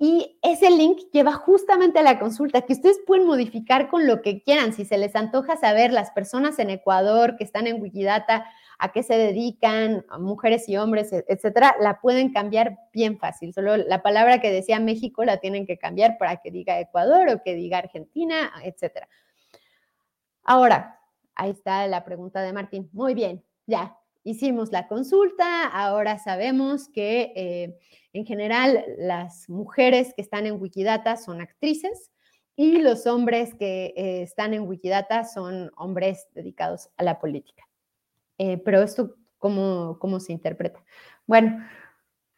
[0.02, 4.42] y ese link lleva justamente a la consulta que ustedes pueden modificar con lo que
[4.42, 4.72] quieran.
[4.72, 8.46] Si se les antoja saber las personas en Ecuador que están en Wikidata,
[8.78, 13.52] a qué se dedican, mujeres y hombres, e-, etcétera, la pueden cambiar bien fácil.
[13.52, 17.42] Solo la palabra que decía México la tienen que cambiar para que diga Ecuador o
[17.42, 19.06] que diga Argentina, etcétera.
[20.44, 20.98] Ahora,
[21.34, 22.88] ahí está la pregunta de Martín.
[22.94, 27.78] Muy bien, ya hicimos la consulta, ahora sabemos que eh,
[28.12, 32.10] en general las mujeres que están en Wikidata son actrices
[32.56, 37.64] y los hombres que eh, están en Wikidata son hombres dedicados a la política.
[38.38, 40.82] Eh, pero esto, ¿cómo, ¿cómo se interpreta?
[41.26, 41.64] Bueno,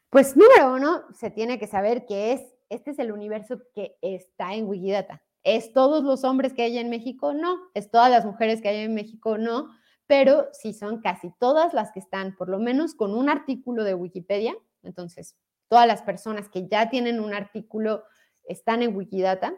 [0.09, 4.53] pues número uno, se tiene que saber que es, este es el universo que está
[4.53, 5.23] en Wikidata.
[5.43, 7.33] ¿Es todos los hombres que hay en México?
[7.33, 7.57] No.
[7.73, 9.37] ¿Es todas las mujeres que hay en México?
[9.37, 9.69] No
[10.07, 13.95] pero sí son casi todas las que están, por lo menos con un artículo de
[13.95, 14.55] Wikipedia.
[14.83, 15.35] Entonces,
[15.73, 18.03] todas las personas que ya tienen un artículo
[18.43, 19.55] están en Wikidata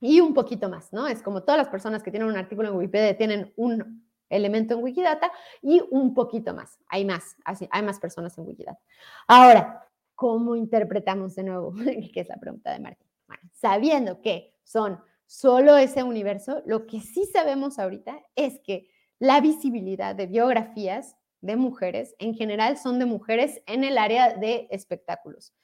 [0.00, 1.06] y un poquito más, ¿no?
[1.06, 4.82] Es como todas las personas que tienen un artículo en Wikipedia tienen un elemento en
[4.82, 5.30] Wikidata
[5.62, 6.80] y un poquito más.
[6.88, 8.80] Hay más, hay más personas en Wikidata.
[9.28, 11.72] Ahora, ¿cómo interpretamos de nuevo?
[12.12, 13.06] que es la pregunta de Martín.
[13.28, 19.40] Bueno, sabiendo que son solo ese universo, lo que sí sabemos ahorita es que la
[19.40, 25.54] visibilidad de biografías de mujeres, en general son de mujeres en el área de espectáculos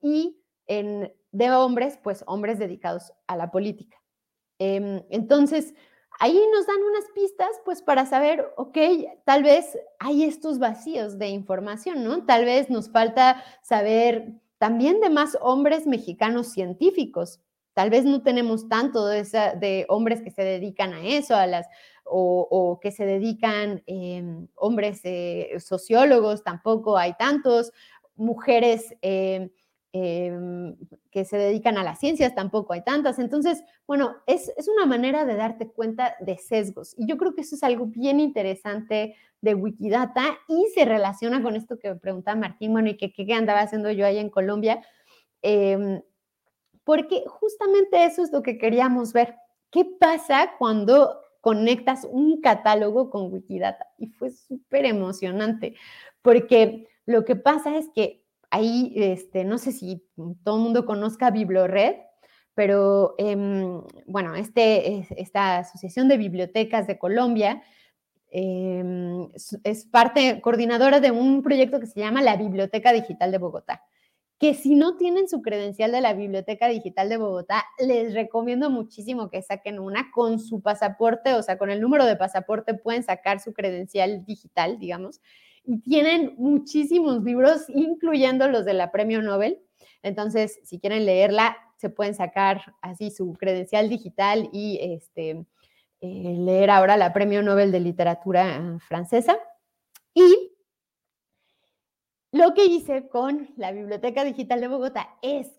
[0.00, 3.98] y en, de hombres, pues hombres dedicados a la política.
[4.58, 5.74] Em, entonces,
[6.18, 8.76] ahí nos dan unas pistas, pues para saber, ok,
[9.24, 12.24] tal vez hay estos vacíos de información, ¿no?
[12.24, 17.40] Tal vez nos falta saber también de más hombres mexicanos científicos.
[17.74, 19.22] Tal vez no tenemos tanto de,
[19.60, 21.66] de hombres que se dedican a eso, a las
[22.10, 27.72] o, que se dedican em, hombres eh, sociólogos, tampoco hay tantos,
[28.16, 29.50] mujeres em,
[29.92, 30.76] em,
[31.10, 33.18] que se dedican a las ciencias, tampoco hay tantas.
[33.18, 36.94] Entonces, bueno, es, es, una manera de darte cuenta de sesgos.
[36.98, 41.56] Y yo creo que eso es algo bien interesante de Wikidata y se relaciona con
[41.56, 44.82] esto que me preguntaba Martín, bueno, y que qué andaba haciendo yo ahí en Colombia,
[46.84, 49.36] porque justamente eso es lo que queríamos ver.
[49.70, 53.86] ¿Qué pasa cuando conectas un catálogo con Wikidata?
[53.96, 55.76] Y fue súper emocionante,
[56.20, 60.04] porque lo que pasa es que ahí, este, no sé si
[60.44, 61.96] todo el mundo conozca BibloRed,
[62.54, 63.34] pero eh,
[64.06, 67.62] bueno, este, esta Asociación de Bibliotecas de Colombia
[68.30, 68.84] eh,
[69.64, 73.82] es parte coordinadora de un proyecto que se llama la Biblioteca Digital de Bogotá
[74.38, 79.30] que si no tienen su credencial de la Biblioteca Digital de Bogotá, les recomiendo muchísimo
[79.30, 83.40] que saquen una con su pasaporte, o sea, con el número de pasaporte pueden sacar
[83.40, 85.20] su credencial digital, digamos,
[85.64, 89.60] y tienen muchísimos libros, incluyendo los de la Premio Nobel.
[90.02, 95.30] Entonces, si quieren leerla, se pueden sacar así su credencial digital y este,
[96.00, 99.36] eh, leer ahora la Premio Nobel de Literatura francesa.
[100.14, 100.52] Y
[102.32, 105.58] lo que hice con la Biblioteca Digital de Bogotá es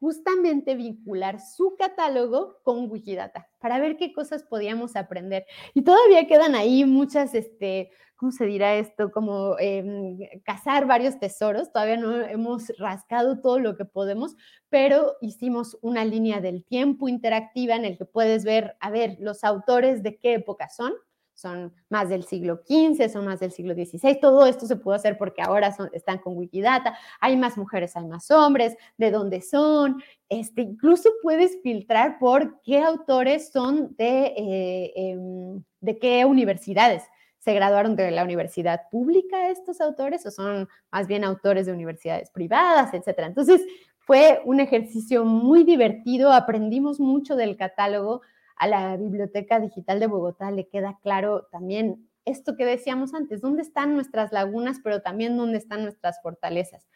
[0.00, 5.44] justamente vincular su catálogo con Wikidata para ver qué cosas podíamos aprender.
[5.74, 9.10] Y todavía quedan ahí muchas, este, ¿cómo se dirá esto?
[9.10, 11.70] Como eh, cazar varios tesoros.
[11.70, 14.36] Todavía no hemos rascado todo lo que podemos,
[14.70, 19.44] pero hicimos una línea del tiempo interactiva en el que puedes ver, a ver, los
[19.44, 20.94] autores de qué época son,
[21.40, 24.20] son más del siglo XV, son más del siglo XVI.
[24.20, 26.96] Todo esto se pudo hacer porque ahora están con Wikidata.
[27.20, 30.02] Hay más mujeres, hay más hombres, de dónde son.
[30.28, 37.04] Este, incluso puedes filtrar por qué autores son de, eh, em, de qué universidades.
[37.38, 42.30] ¿Se graduaron de la universidad pública estos autores o son más bien autores de universidades
[42.30, 43.28] privadas, etcétera?
[43.28, 43.62] Entonces,
[44.00, 48.22] fue un ejercicio muy divertido, aprendimos mucho del catálogo,
[48.60, 53.62] a la Biblioteca Digital de Bogotá le queda claro también esto que decíamos antes, dónde
[53.62, 56.86] están nuestras lagunas, pero también dónde están nuestras fortalezas,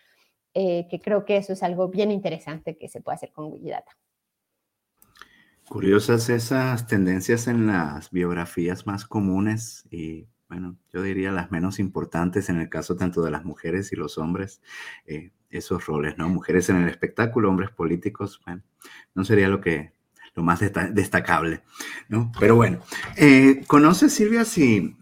[0.53, 3.93] eh, que creo que eso es algo bien interesante que se puede hacer con Wikidata.
[5.67, 12.51] Curiosas esas tendencias en las biografías más comunes y, bueno, yo diría las menos importantes
[12.51, 14.61] en el caso tanto de las mujeres y los hombres,
[15.07, 16.29] eh, esos roles, ¿no?
[16.29, 18.63] Mujeres en el espectáculo, hombres políticos, bueno,
[19.15, 19.95] no sería lo que
[20.35, 20.61] lo más
[20.93, 21.63] destacable,
[22.09, 22.33] ¿no?
[22.39, 22.81] Pero bueno,
[23.17, 24.97] eh, ¿conoces, Silvia, si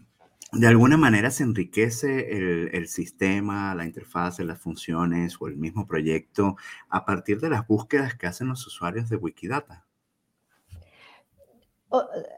[0.51, 6.57] de alguna manera se enriquece el, sistema, la interfaz, las funciones o el mismo proyecto
[6.89, 9.85] a partir de las búsquedas que hacen los usuarios de Wikidata?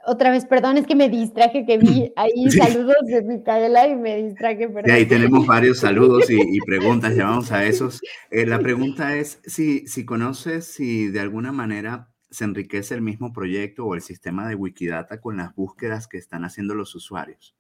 [0.05, 4.21] otra vez, perdón, es que me distraje, que vi ahí saludos de Micaela y me
[4.21, 4.69] distraje.
[4.85, 8.01] Y ahí tenemos varios saludos y, preguntas, llamamos a esos.
[8.31, 13.33] Eh, la pregunta es si, si conoces, si de alguna manera se enriquece el mismo
[13.33, 17.55] proyecto o el sistema de Wikidata con las búsquedas que están haciendo los usuarios.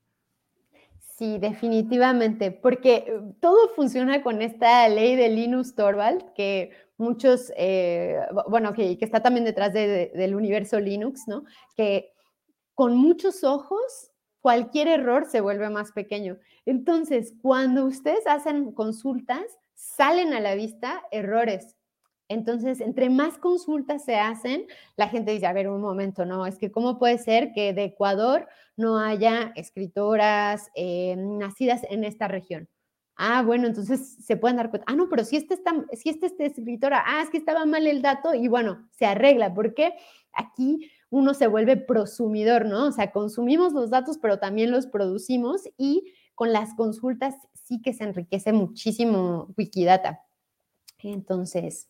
[1.17, 8.19] Sí, definitivamente, porque eh, todo funciona con esta ley de Linus Torvald, que muchos, eh,
[8.49, 11.45] bueno, que, que, está también detrás del universo Linux, ¿no?
[11.77, 12.11] Que
[12.73, 14.11] con muchos ojos,
[14.41, 16.37] cualquier error se vuelve más pequeño.
[16.65, 21.77] Entonces, cuando ustedes hacen consultas, salen a la vista errores
[22.27, 24.65] entonces, entre más consultas se hacen,
[24.95, 27.83] la gente dice, a ver, un momento, no, es que cómo puede ser que de
[27.85, 32.67] Ecuador no haya escritoras eh, nacidas en esta región.
[33.17, 34.91] Ah, bueno, entonces se pueden dar cuenta.
[34.91, 37.87] Ah, no, pero si este está, si este es escritora, ah, es que estaba mal
[37.87, 39.93] el dato y bueno, se arregla, porque
[40.33, 42.87] aquí uno se vuelve prosumidor, ¿no?
[42.87, 47.93] O sea, consumimos los datos, pero también los producimos y con las consultas sí que
[47.93, 50.21] se enriquece muchísimo Wikidata.
[50.99, 51.87] Entonces,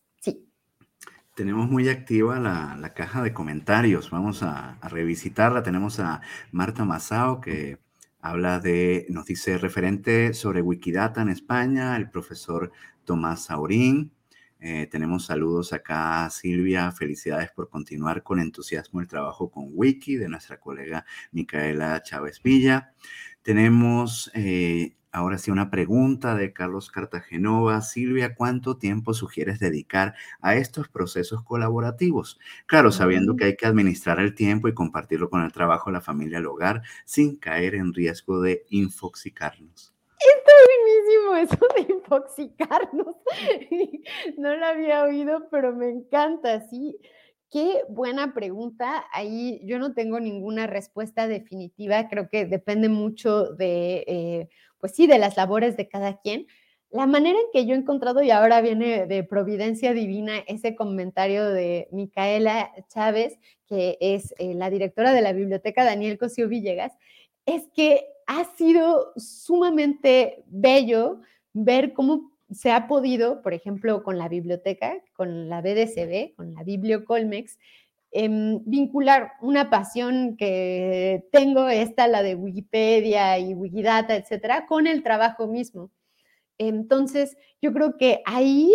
[1.36, 4.10] tenemos muy activa la, caja de comentarios.
[4.10, 5.64] Vamos a, revisitarla.
[5.64, 6.22] Tenemos a
[6.52, 7.78] Marta Masao que
[8.22, 12.72] habla de, nos dice referente sobre Wikidata en España, el profesor
[13.04, 14.12] Tomás Saurín.
[14.62, 16.92] Eh, tenemos saludos acá Silvia.
[16.94, 22.94] Felicidades por continuar con entusiasmo el trabajo con Wiki de nuestra colega Micaela Chávez Villa.
[23.44, 27.80] Tenemos eh, Ahora sí, una pregunta de Carlos Cartagenova.
[27.80, 32.38] Silvia, ¿cuánto tiempo sugieres dedicar a estos procesos colaborativos?
[32.66, 33.38] Claro, sabiendo mm.
[33.38, 36.82] que hay que administrar el tiempo y compartirlo con el trabajo, la familia, el hogar,
[37.06, 39.94] sin caer en riesgo de infoxicarnos.
[40.20, 43.16] Está buenísimo eso de infoxicarnos.
[44.38, 47.00] No lo había oído, pero me encanta, sí.
[47.50, 49.06] Qué buena pregunta.
[49.14, 52.10] Ahí yo no tengo ninguna respuesta definitiva.
[52.10, 54.50] Creo que depende mucho de, eh,
[54.86, 56.46] pues sí, de las labores de cada quien.
[56.92, 61.50] la manera en que yo he encontrado, y ahora viene de Providencia Divina, ese comentario
[61.50, 66.94] de Micaela Chávez, que es eh, la directora de la biblioteca Daniel Cosío Villegas,
[67.48, 71.20] es que ha sido sumamente bello
[71.52, 76.62] ver cómo se ha podido, por ejemplo, con la biblioteca, con la BDCB, con la
[76.62, 77.58] Bibliocolmex,
[78.16, 85.04] em, vincular una pasión que tengo, esta, la de Wikipedia y Wikidata, etcétera, con el
[85.04, 85.92] trabajo mismo.
[86.58, 88.72] Entonces, yo creo que ahí,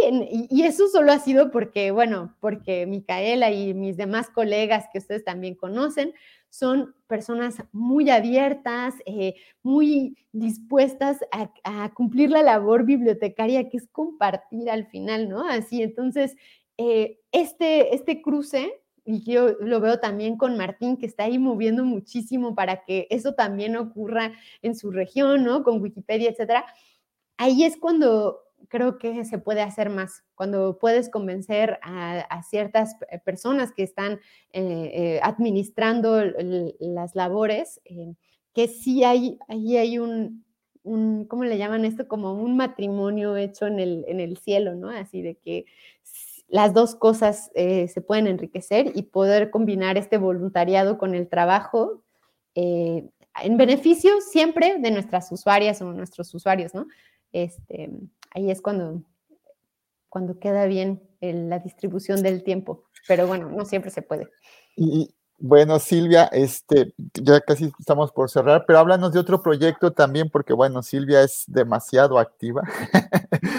[0.51, 5.25] y eso solo ha sido porque, bueno, porque Micaela y mis demás colegas que ustedes
[5.25, 6.13] también conocen,
[6.51, 14.69] son personas muy abiertas, eh, muy dispuestas a, cumplir la labor bibliotecaria que es compartir
[14.69, 15.47] al final, ¿no?
[15.49, 16.37] Así, entonces,
[16.77, 21.85] eh, este, este cruce, y yo lo veo también con Martín, que está ahí moviendo
[21.85, 24.33] muchísimo para que eso también ocurra
[24.63, 25.63] en su región, ¿no?
[25.63, 26.65] Con Wikipedia, etcétera.
[27.37, 33.73] Ahí es cuando creo que se puede hacer más cuando puedes convencer a, ciertas personas
[33.73, 34.15] que están
[34.53, 36.23] eh, eh, administrando
[36.79, 38.15] las labores, eh,
[38.55, 40.45] que sí hay, ahí hay un,
[40.83, 42.09] un, ¿cómo le llaman esto?
[42.09, 44.89] Como un matrimonio hecho en el, en el cielo, ¿no?
[44.89, 45.67] Así de que
[46.51, 52.03] las dos cosas se pueden enriquecer y poder combinar este voluntariado con el trabajo
[52.55, 56.87] en beneficio siempre de nuestras usuarias o nuestros usuarios, ¿no?
[57.33, 57.91] Este,
[58.35, 59.03] ahí es cuando,
[60.09, 62.85] cuando queda bien la distribución del tiempo.
[63.07, 64.29] Pero bueno, no siempre se puede.
[64.77, 70.29] Y, bueno, Silvia, este, ya casi estamos por cerrar, pero háblanos de otro proyecto también,
[70.29, 72.63] porque bueno, Silvia es demasiado activa.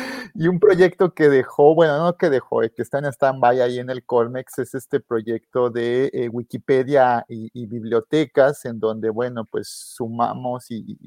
[0.41, 3.77] y un proyecto que dejó, bueno, no que dejó, eh, que está en stand-by ahí
[3.77, 9.67] en el Colmex, es este proyecto de eh, Wikipedia y, bibliotecas, en donde, bueno, pues
[9.69, 10.97] sumamos y,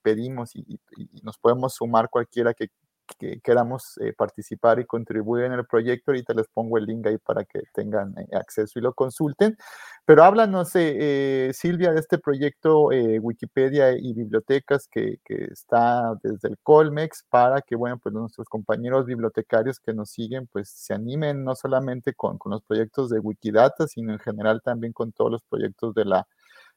[0.00, 0.80] pedimos y,
[1.22, 2.68] nos podemos sumar cualquiera que
[3.16, 7.18] que queramos eh, participar y contribuir en el proyecto, ahorita les pongo el link ahí
[7.18, 9.56] para que tengan eh, acceso y lo consulten.
[10.04, 12.88] Pero háblanos, eh, Silvia, de este proyecto
[13.20, 19.06] Wikipedia y bibliotecas que, que, está desde el Colmex para que, bueno, pues nuestros compañeros
[19.06, 23.86] bibliotecarios que nos siguen, pues se animen no solamente con, con los proyectos de Wikidata,
[23.86, 26.26] sino en general también con todos los proyectos de la,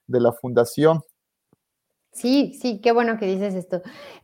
[0.08, 1.02] de la fundación.
[2.12, 3.82] Sí, sí, qué bueno que dices esto.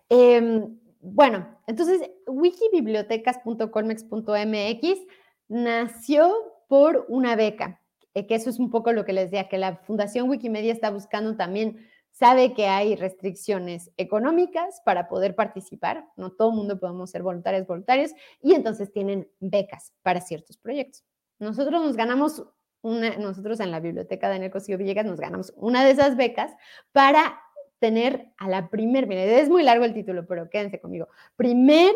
[0.09, 0.77] Em,
[1.13, 4.99] bueno, entonces wikibibliotecas.colmex.mx
[5.47, 6.33] nació
[6.67, 7.81] por una beca,
[8.13, 10.89] eh, que eso es un poco lo que les decía, que la Fundación Wikimedia está
[10.89, 17.09] buscando también, sabe que hay restricciones económicas para poder participar, no todo el mundo podemos
[17.09, 21.05] ser voluntarios, voluntarios, y entonces tienen becas para ciertos proyectos.
[21.39, 22.43] Nosotros nos ganamos
[22.81, 26.51] una, nosotros en la biblioteca Daniel Cosío Villegas nos ganamos una de esas becas
[26.91, 27.39] para
[27.79, 31.93] tener a la primer, miren, es muy largo el título, pero quédense conmigo, primer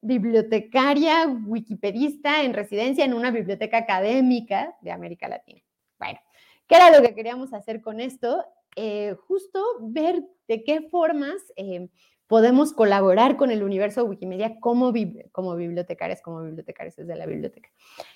[0.00, 5.60] bibliotecaria wikipedista en residencia en una biblioteca académica de América Latina.
[5.98, 6.20] Bueno,
[6.66, 8.44] ¿qué era lo que queríamos hacer con esto?
[8.76, 11.88] Eh, justo ver de qué formas eh,
[12.26, 14.92] podemos colaborar con el universo Wikimedia como,
[15.32, 17.68] como bibliotecarias, como bibliotecarios desde la biblioteca.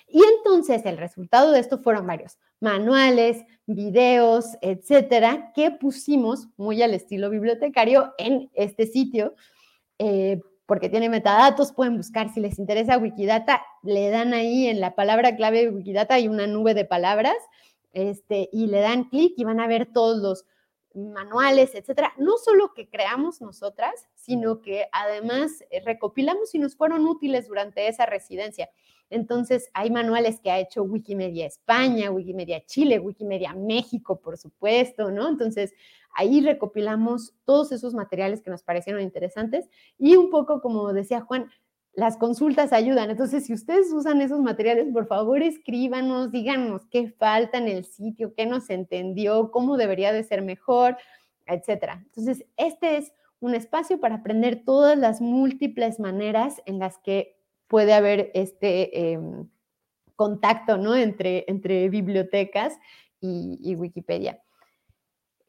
[0.07, 6.93] Y entonces el resultado de esto fueron varios manuales, videos, etcétera, que pusimos muy al
[6.93, 9.33] estilo bibliotecario en este sitio.
[9.99, 14.95] Eh, porque tiene metadatos, pueden buscar si les interesa Wikidata, le dan ahí en la
[14.95, 17.35] palabra clave Wikidata, hay una nube de palabras,
[17.91, 20.45] este, y le dan clic y van a ver todos los
[20.93, 27.05] manuales, etcétera, no solo que creamos nosotras, sino que además eh, recopilamos y nos fueron
[27.07, 28.69] útiles durante esa residencia.
[29.09, 35.27] Entonces, hay manuales que ha hecho Wikimedia España, Wikimedia Chile, Wikimedia México, por supuesto, ¿no?
[35.27, 35.73] Entonces,
[36.15, 41.49] ahí recopilamos todos esos materiales que nos parecieron interesantes y un poco, como decía Juan,
[41.93, 43.09] las consultas ayudan.
[43.09, 48.33] Entonces, si ustedes usan esos materiales, por favor escríbanos, díganos qué falta en el sitio,
[48.35, 50.97] qué nos entendió, cómo debería de ser mejor,
[51.45, 52.01] etcétera.
[52.05, 57.35] Entonces, este es un espacio para aprender todas las múltiples maneras en las que
[57.67, 59.49] puede haber este em,
[60.15, 60.95] contacto ¿no?
[60.95, 62.77] entre, entre bibliotecas
[63.19, 64.41] y Wikipedia.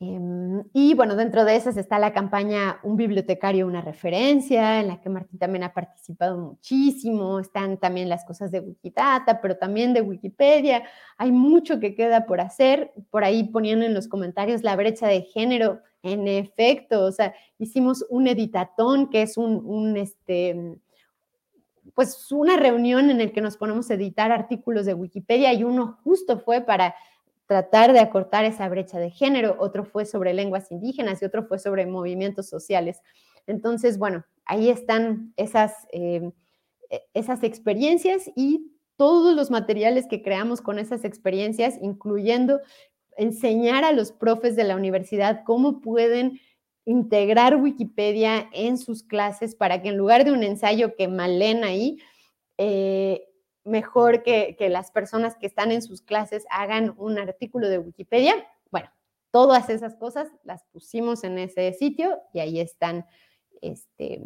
[0.05, 5.01] Em, y bueno, dentro de esas está la campaña Un bibliotecario, una referencia, en la
[5.01, 7.39] que Martín también ha participado muchísimo.
[7.39, 10.83] Están también las cosas de Wikidata, pero también de Wikipedia.
[11.19, 12.93] Hay mucho que queda por hacer.
[13.11, 15.81] Por ahí poniendo en los comentarios la brecha de género.
[16.03, 20.81] En efecto, o sea, hicimos un editatón, que es un, este,
[21.95, 26.01] pues una reunión en el que nos ponemos a editar artículos de Wikipedia y uno
[26.03, 26.97] justo fue para
[27.53, 31.59] tratar de acortar esa brecha de género, otro fue sobre lenguas indígenas y otro fue
[31.59, 33.03] sobre movimientos sociales.
[33.47, 36.33] Entonces, bueno, ahí están esas, em,
[36.89, 42.61] e, esas experiencias y todos los materiales que creamos con esas experiencias, incluyendo
[43.19, 46.41] enseñar a los profes de la universidad cómo pueden
[46.87, 51.65] integrar Wikipedia en sus clases para que en lugar de un ensayo que mal leen
[51.65, 51.99] ahí,
[52.57, 53.27] eh,
[53.65, 58.35] mejor que, que, las personas que están en sus clases hagan un artículo de Wikipedia.
[58.71, 58.91] Bueno,
[59.31, 63.07] todas esas cosas las pusimos en ese sitio y ahí están,
[63.61, 64.23] este,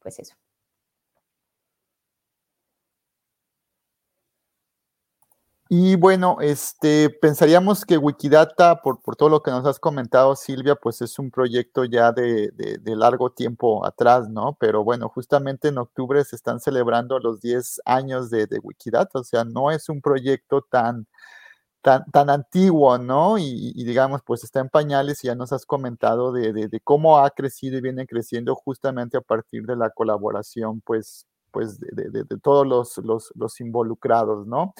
[0.00, 0.34] pues eso.
[5.74, 10.74] Y bueno, este, pensaríamos que Wikidata, por, por, todo lo que nos has comentado, Silvia,
[10.74, 14.54] pues es un proyecto ya de, de, largo tiempo atrás, ¿no?
[14.60, 19.24] Pero bueno, justamente en octubre se están celebrando los 10 años de, de Wikidata, o
[19.24, 21.06] sea, no es un proyecto tan,
[21.82, 23.38] tan, tan antiguo, ¿no?
[23.38, 27.30] Y, digamos, pues está en pañales y ya nos has comentado de, de, cómo ha
[27.30, 32.98] crecido y viene creciendo justamente a partir de la colaboración, pues, pues de, todos los,
[32.98, 34.74] los, los involucrados, ¿no?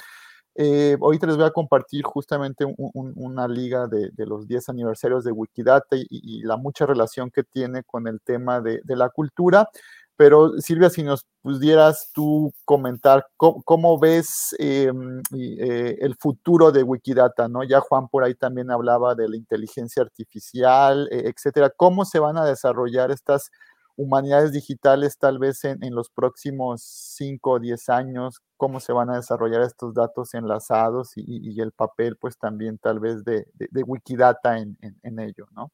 [0.55, 5.97] Eh, ahorita les voy a compartir justamente una liga de, los 10 aniversarios de Wikidata
[5.97, 9.69] y, la mucha relación que tiene con el tema de, la cultura.
[10.15, 17.49] Pero Silvia, si nos pudieras tú comentar cómo, ves em, eh, el futuro de Wikidata,
[17.49, 17.65] ¿no?
[17.65, 21.71] Ya Juan por ahí también hablaba de la inteligencia artificial, eh, etcétera.
[21.75, 23.51] ¿Cómo se van a desarrollar estas
[23.97, 29.17] humanidades digitales tal vez en, los próximos 5 o 10 años, cómo se van a
[29.17, 33.47] desarrollar estos datos enlazados y, el papel pues también tal vez de,
[33.87, 35.71] Wikidata en, en ello, ¿no?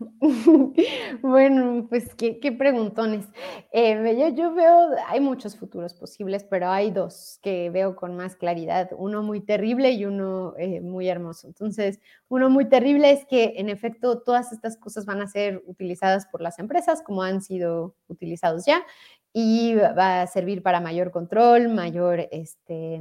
[1.22, 3.26] Bueno, pues qué, preguntones.
[3.72, 8.90] Eh, yo, veo, hay muchos futuros posibles, pero hay dos que veo con más claridad,
[8.96, 11.46] uno muy terrible y uno eh, muy hermoso.
[11.46, 16.26] Entonces, uno muy terrible es que en efecto todas estas cosas van a ser utilizadas
[16.26, 18.84] por las empresas como han sido utilizados ya
[19.32, 23.00] y va a servir para mayor control, mayor este,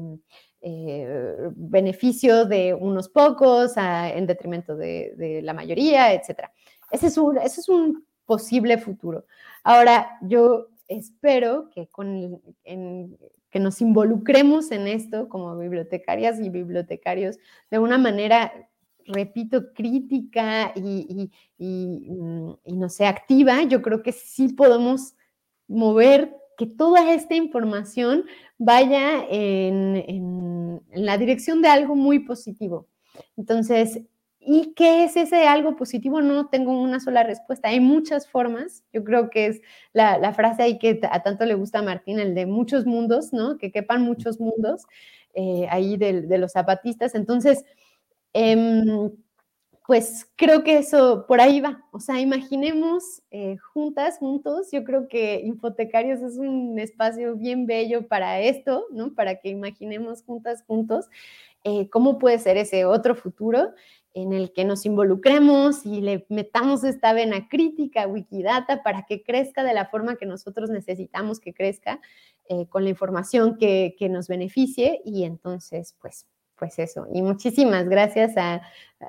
[0.61, 6.51] eh, beneficio de unos pocos en detrimento de, de la mayoría, etcétera.
[6.93, 9.25] Ese es un, posible futuro.
[9.63, 17.37] Ahora, yo espero que, con, que nos involucremos en esto como bibliotecarias y bibliotecarios
[17.69, 18.53] de una manera,
[19.05, 23.63] repito, crítica y, mm, no sé, activa.
[23.63, 25.15] Yo creo que sí podemos
[25.67, 28.25] mover que toda esta información
[28.57, 32.87] vaya en la dirección de algo muy positivo.
[33.35, 34.01] Entonces,
[34.45, 36.21] ¿Y qué es ese algo positivo?
[36.21, 37.69] No tengo una sola respuesta.
[37.69, 38.83] Hay muchas formas.
[38.91, 39.61] Yo creo que es
[39.93, 43.57] la, frase ahí que a tanto le gusta a Martín, el de muchos mundos, ¿no?
[43.57, 44.83] Que quepan muchos mundos
[45.33, 47.15] eh, ahí de, los zapatistas.
[47.15, 47.63] Entonces,
[48.33, 49.11] em,
[49.87, 51.85] pues creo que eso por ahí va.
[51.91, 54.69] O sea, imaginemos eh, juntas, juntos.
[54.71, 59.13] Yo creo que Infotecarios es un espacio bien bello para esto, ¿no?
[59.13, 61.09] Para que imaginemos juntas, juntos.
[61.65, 63.73] Eh, cómo puede ser ese otro futuro
[64.13, 69.23] en el que nos involucremos y le metamos esta vena crítica a Wikidata para que
[69.23, 71.99] crezca de la forma que nosotros necesitamos que crezca,
[72.49, 77.07] eh, con la información que, que, nos beneficie y entonces, pues, pues eso.
[77.11, 78.61] Y muchísimas gracias a,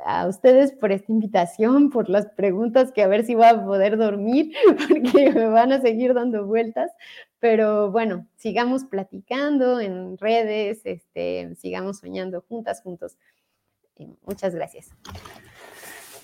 [0.07, 3.97] a, ustedes por esta invitación, por las preguntas que a ver si voy a poder
[3.99, 4.55] dormir,
[4.89, 6.93] porque me van a seguir dando vueltas.
[7.41, 13.19] Pero bueno, sigamos platicando en redes, este, sigamos soñando juntas, juntos.
[14.25, 14.91] Muchas gracias.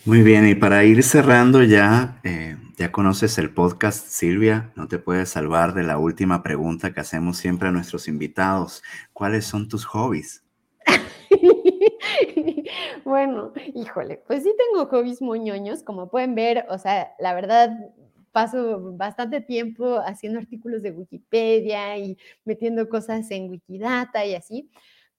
[0.06, 4.98] Muy bien, y para ir cerrando ya, eh, ya conoces el podcast, Silvia, no te
[4.98, 8.82] puedes salvar de la última pregunta que hacemos siempre a nuestros invitados.
[9.12, 10.42] ¿Cuáles son tus hobbies?
[13.04, 17.70] bueno, híjole, pues sí tengo hobbies muy ñoños, como pueden ver, o sea, la verdad
[18.32, 24.70] paso bastante tiempo haciendo artículos de Wikipedia y metiendo cosas en Wikidata y así,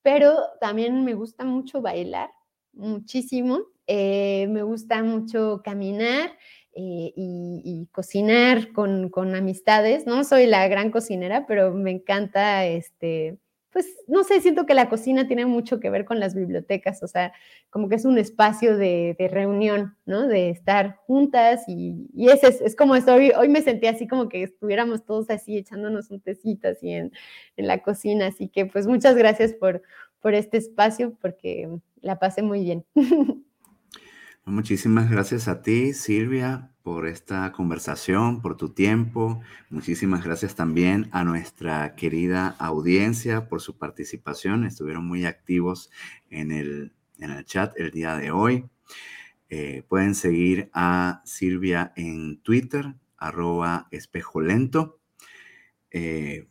[0.02, 2.32] pero también me gusta mucho bailar
[2.74, 3.62] muchísimo.
[3.88, 6.32] Eh, me gusta mucho caminar
[6.74, 10.06] eh, y, cocinar con, con, amistades.
[10.06, 13.38] No soy la gran cocinera, pero me encanta, este,
[13.72, 17.08] pues, no sé, siento que la cocina tiene mucho que ver con las bibliotecas, o
[17.08, 17.34] sea,
[17.70, 20.28] como que es un espacio de, de reunión, ¿no?
[20.28, 24.44] De estar juntas y, y ese es, como estoy, hoy me sentí así como que
[24.44, 27.12] estuviéramos todos así echándonos un tecito así en,
[27.58, 29.82] en la cocina, así que pues muchas gracias por,
[30.22, 31.70] por este espacio porque
[32.02, 32.86] la pasé muy bien.
[34.46, 39.40] Muchísimas gracias a ti, Silvia, por esta conversación, por tu tiempo.
[39.70, 44.66] Muchísimas gracias también a nuestra querida audiencia por su participación.
[44.66, 45.92] Estuvieron muy activos
[46.30, 48.66] en el, en el chat el día de hoy.
[49.50, 55.00] Eh, pueden seguir a Silvia en Twitter, arroba espejolento.
[55.92, 56.48] Eh,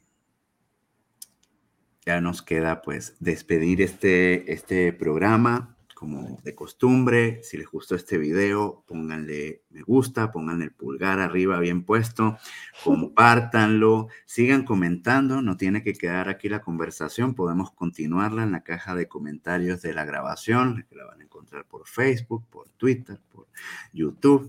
[2.05, 7.43] ya nos queda pues despedir este, este programa como de costumbre.
[7.43, 12.39] Si les gustó este video, pónganle me gusta, pónganle el pulgar arriba bien puesto,
[12.83, 18.95] compártanlo, sigan comentando, no tiene que quedar aquí la conversación, podemos continuarla en la caja
[18.95, 23.49] de comentarios de la grabación, que la van a encontrar por Facebook, por Twitter, por
[23.93, 24.49] YouTube.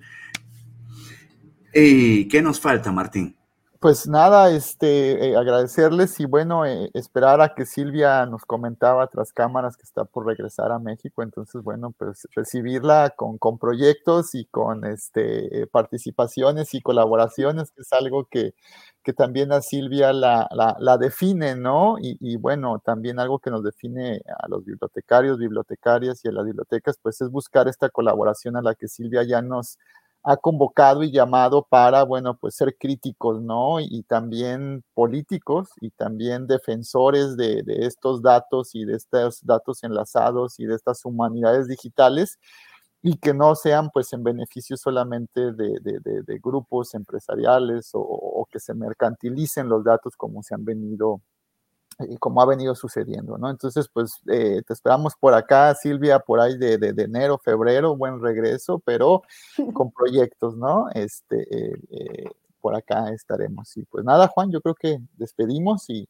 [1.74, 3.36] ¿Y qué nos falta, Martín?
[3.82, 9.34] Pues nada, este, eh, agradecerles y bueno, eh, esperar a que Silvia nos comentaba tras
[9.34, 14.46] cámaras que está por regresar a México, entonces bueno, pues recibirla con, con proyectos y
[14.46, 18.54] con este, participaciones y colaboraciones, que es algo que,
[19.02, 21.98] que también a Silvia la, la, la define, ¿no?
[22.00, 26.46] Y, y, bueno, también algo que nos define a los bibliotecarios, bibliotecarias y a las
[26.46, 29.80] bibliotecas, pues es buscar esta colaboración a la que Silvia ya nos
[30.24, 33.80] ha convocado y llamado para, bueno, pues ser críticos, ¿no?
[33.80, 40.66] Y también políticos y también defensores de, estos datos y de estos datos enlazados y
[40.66, 42.38] de estas humanidades digitales
[43.02, 49.70] y que no sean pues en beneficio solamente de, grupos empresariales o, que se mercantilicen
[49.70, 51.22] los datos como se han venido
[52.00, 53.50] y como ha venido sucediendo, ¿no?
[53.50, 57.96] Entonces, pues eh, te esperamos por acá, Silvia, por ahí de, de, de, enero, febrero,
[57.96, 59.24] buen regreso, pero
[59.74, 60.90] con proyectos, ¿no?
[60.94, 62.30] Este, eh, eh,
[62.60, 63.76] por acá estaremos.
[63.78, 66.08] Y pues nada, Juan, yo creo que despedimos y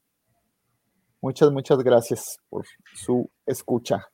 [1.22, 4.08] muchas, muchas gracias por su escucha.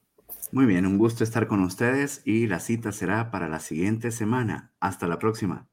[0.51, 4.71] Muy bien, un gusto estar con ustedes y la cita será para la siguiente semana.
[4.79, 5.67] Hasta la próxima.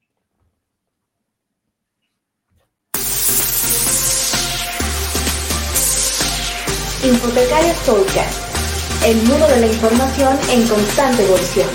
[7.05, 11.69] Infotecarios Podcast, el mundo de la información en constante evolución.